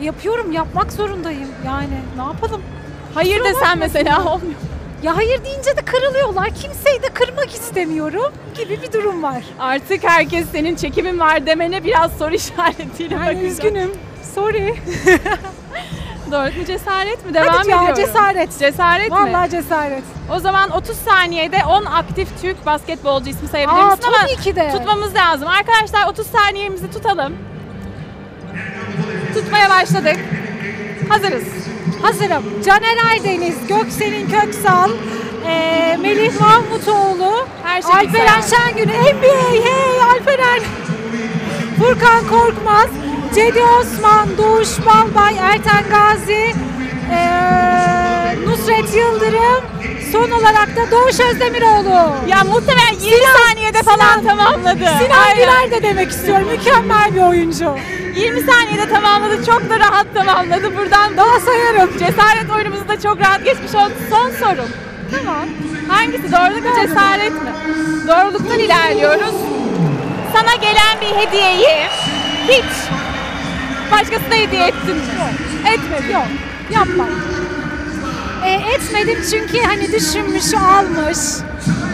[0.02, 1.50] Yapıyorum, yapmak zorundayım.
[1.66, 2.62] Yani ne yapalım?
[3.14, 4.60] Hayır Kusura desen mesela olmuyor.
[5.04, 6.46] Ya hayır deyince de kırılıyorlar.
[6.50, 9.44] Kimseyi de kırmak istemiyorum gibi bir durum var.
[9.60, 13.44] Artık herkes senin çekimin var demene biraz soru işaretiyle Yani bakacak.
[13.52, 13.92] üzgünüm.
[14.36, 14.76] Sorry.
[16.32, 17.34] Doğruluk mu cesaret mi?
[17.34, 17.96] Devam Hadi ya ediyorum.
[18.06, 18.60] cesaret.
[18.60, 19.18] Cesaret mi?
[19.18, 20.04] Vallahi cesaret.
[20.36, 24.56] O zaman 30 saniyede 10 aktif Türk basketbolcu ismi sayabilir Aa, misin ama tabii ki
[24.56, 24.72] de.
[24.72, 25.48] tutmamız lazım.
[25.48, 27.34] Arkadaşlar 30 saniyemizi tutalım.
[29.34, 30.16] Tutmaya başladık.
[31.10, 31.44] Hazırız.
[32.02, 32.44] Hazırım.
[32.66, 34.90] Caner Aydeniz, Göksel'in Köksal,
[35.46, 38.58] eee, Melih Mahmutoğlu, Her şey Alperen güzel.
[38.60, 40.60] Şengün, NBA, hey Alperen,
[41.80, 42.88] Furkan Korkmaz,
[43.36, 46.54] Cedi Osman, Doğuş Balbay, Erten Gazi,
[47.12, 49.64] eee, Nusret Yıldırım,
[50.12, 52.16] son olarak da Doğuş Özdemiroğlu.
[52.28, 54.80] Ya muhtemelen 20 saniyede falan tamamladı.
[55.00, 55.36] Sinan.
[55.36, 56.48] Güler de demek istiyorum.
[56.52, 57.76] Mükemmel bir oyuncu.
[58.16, 59.46] 20 saniyede tamamladı.
[59.46, 60.78] Çok da rahat tamamladı.
[60.78, 61.90] Buradan Daha sayarım.
[62.00, 63.94] cesaret oyunumuzu da çok rahat geçmiş oldu.
[64.10, 64.70] Son sorum.
[65.12, 65.46] Tamam.
[65.88, 67.50] Hangisi doğruluk mu cesaret mi?
[68.08, 69.36] Doğruluktan ilerliyoruz.
[70.34, 71.68] Sana gelen bir hediyeyi
[72.48, 72.66] hiç
[73.92, 75.04] başkasına hediye ettin mi?
[75.74, 76.12] Etmedim.
[76.14, 76.28] Yok.
[76.74, 77.10] Yapmam.
[78.46, 81.18] E, etmedim çünkü hani düşünmüş, almış.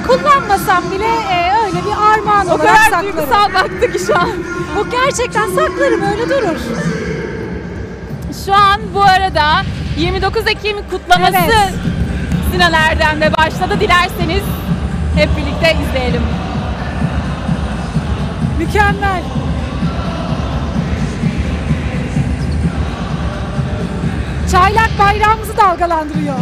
[0.08, 3.06] Kullanmasam bile e, öyle bir armağan O olarak kadar saklarım.
[3.18, 4.30] duygusal baktı ki şu an.
[4.78, 6.58] Bu gerçekten saklarım öyle durur.
[8.46, 9.62] Şu an bu arada
[9.98, 11.74] 29 Ekim kutlaması Evet.
[12.52, 13.78] Sinan Erdem'de başladı.
[13.80, 14.44] Dilerseniz
[15.16, 16.22] hep birlikte izleyelim.
[18.60, 19.22] Mükemmel.
[24.54, 26.36] Çaylak bayrağımızı dalgalandırıyor.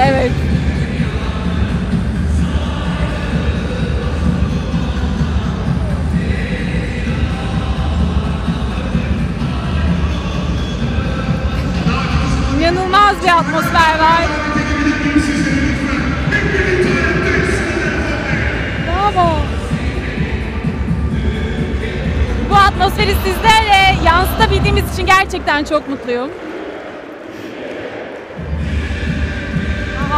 [0.00, 0.30] Evet.
[12.58, 14.26] İnanılmaz bir atmosfer var.
[18.86, 19.28] Bravo.
[22.50, 26.30] Bu atmosferi sizlere yansıtabildiğimiz için gerçekten çok mutluyum.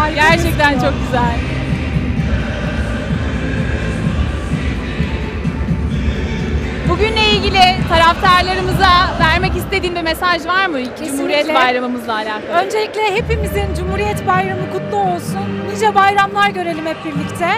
[0.03, 1.37] Harika Gerçekten çok güzel.
[6.89, 8.89] Bugünle ilgili taraftarlarımıza
[9.21, 10.79] vermek istediğin bir mesaj var mı?
[10.99, 12.65] Cumhuriyet Bayramımızla alakalı.
[12.65, 15.39] Öncelikle hepimizin Cumhuriyet Bayramı kutlu olsun.
[15.73, 17.49] Nice bayramlar görelim hep birlikte.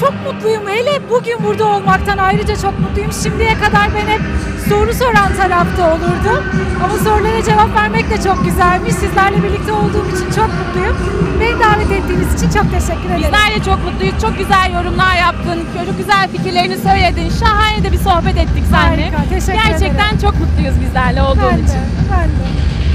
[0.00, 0.62] Çok mutluyum.
[0.68, 3.12] Hele bugün burada olmaktan ayrıca çok mutluyum.
[3.22, 4.20] Şimdiye kadar ben hep
[4.68, 6.44] soru soran tarafta olurdum.
[6.84, 8.94] Ama sorulara cevap vermek de çok güzelmiş.
[8.94, 10.96] Sizlerle birlikte olduğum için çok mutluyum.
[11.40, 13.22] Beni davet ettiğiniz için çok teşekkür ederim.
[13.22, 14.14] Bizler de çok mutluyuz.
[14.20, 15.58] Çok güzel yorumlar yaptın.
[15.86, 17.30] Çok güzel fikirlerini söyledin.
[17.40, 19.10] Şahane de bir sohbet ettik seninle.
[19.10, 21.82] Harika, teşekkür Gerçekten çok mutluyuz bizlerle olduğun ben de, için.
[22.12, 22.44] ben de.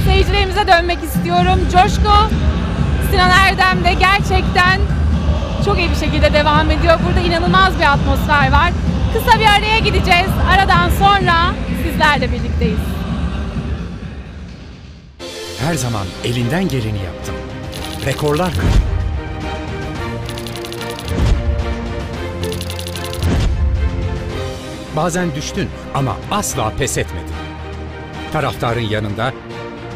[0.05, 1.59] Seyircilerimize dönmek istiyorum.
[1.71, 2.15] Coşku,
[3.11, 4.79] Sinan Erdem de gerçekten
[5.65, 6.99] çok iyi bir şekilde devam ediyor.
[7.07, 8.71] Burada inanılmaz bir atmosfer var.
[9.13, 10.29] Kısa bir araya gideceğiz.
[10.53, 11.53] Aradan sonra
[11.83, 12.79] sizlerle birlikteyiz.
[15.65, 17.35] Her zaman elinden geleni yaptın.
[18.05, 18.93] Rekorlar kırdın.
[24.95, 27.33] Bazen düştün ama asla pes etmedin.
[28.33, 29.33] Taraftarın yanında,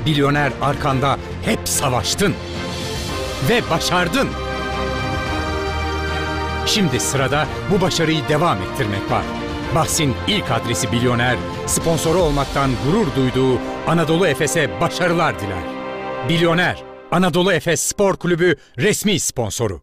[0.06, 2.34] milyoner arkanda hep savaştın.
[3.50, 4.47] Ve başardın.
[6.68, 9.24] Şimdi sırada bu başarıyı devam ettirmek var.
[9.76, 15.64] Bahsin ilk adresi Milyoner, sponsoru olmaktan gurur duyduğu Anadolu Efes'e başarılar diler.
[16.28, 19.82] Milyoner, Anadolu Efes Spor Kulübü resmi sponsoru.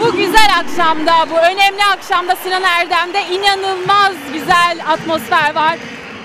[0.00, 5.78] Bu güzel akşamda, bu önemli akşamda Sinan Erdem'de inanılmaz güzel atmosfer var.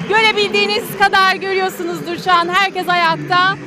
[0.09, 3.57] Görebildiğiniz kadar görüyorsunuzdur şu an herkes ayakta.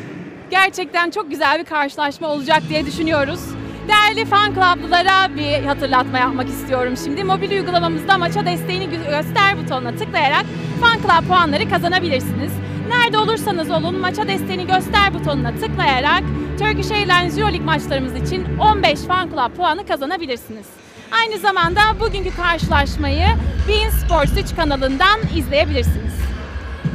[0.51, 3.41] Gerçekten çok güzel bir karşılaşma olacak diye düşünüyoruz.
[3.89, 7.25] Değerli fan club'lılara bir hatırlatma yapmak istiyorum şimdi.
[7.25, 10.45] Mobil uygulamamızda maça desteğini gö- göster butonuna tıklayarak
[10.81, 12.53] fan club puanları kazanabilirsiniz.
[12.89, 16.23] Nerede olursanız olun maça desteğini göster butonuna tıklayarak
[16.59, 20.67] Turkish Airlines Euroleague maçlarımız için 15 fan club puanı kazanabilirsiniz.
[21.13, 23.27] Aynı zamanda bugünkü karşılaşmayı
[23.69, 26.15] Bein Sports 3 kanalından izleyebilirsiniz.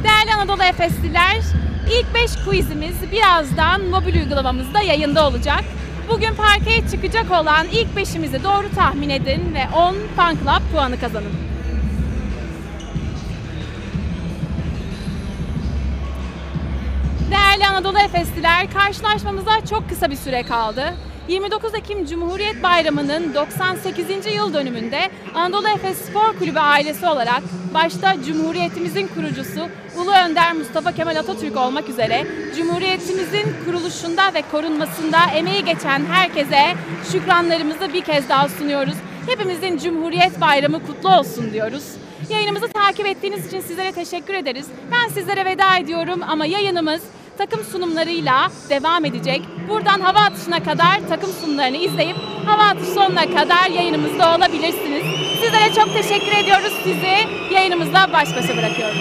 [0.04, 1.36] Değerli Anadolu Efesliler,
[1.98, 5.60] ilk 5 quizimiz birazdan mobil uygulamamızda yayında olacak.
[6.08, 11.32] Bugün parkeye çıkacak olan ilk 5'imizi doğru tahmin edin ve 10 fan club puanı kazanın.
[17.30, 20.94] Değerli Anadolu Efesliler, karşılaşmamıza çok kısa bir süre kaldı.
[21.28, 24.34] 29 Ekim Cumhuriyet Bayramı'nın 98.
[24.34, 27.42] yıl dönümünde Anadolu Efes Spor Kulübü ailesi olarak
[27.74, 35.64] başta Cumhuriyetimizin kurucusu Ulu Önder Mustafa Kemal Atatürk olmak üzere Cumhuriyetimizin kuruluşunda ve korunmasında emeği
[35.64, 36.74] geçen herkese
[37.12, 38.96] şükranlarımızı bir kez daha sunuyoruz.
[39.26, 41.84] Hepimizin Cumhuriyet Bayramı kutlu olsun diyoruz.
[42.30, 44.66] Yayınımızı takip ettiğiniz için sizlere teşekkür ederiz.
[44.92, 47.02] Ben sizlere veda ediyorum ama yayınımız
[47.38, 49.42] takım sunumlarıyla devam edecek.
[49.68, 52.16] Buradan hava atışına kadar takım sunumlarını izleyip
[52.46, 55.04] hava atış sonuna kadar yayınımızda olabilirsiniz.
[55.40, 56.72] Sizlere çok teşekkür ediyoruz.
[56.84, 58.96] Sizi yayınımızla baş başa bırakıyorum.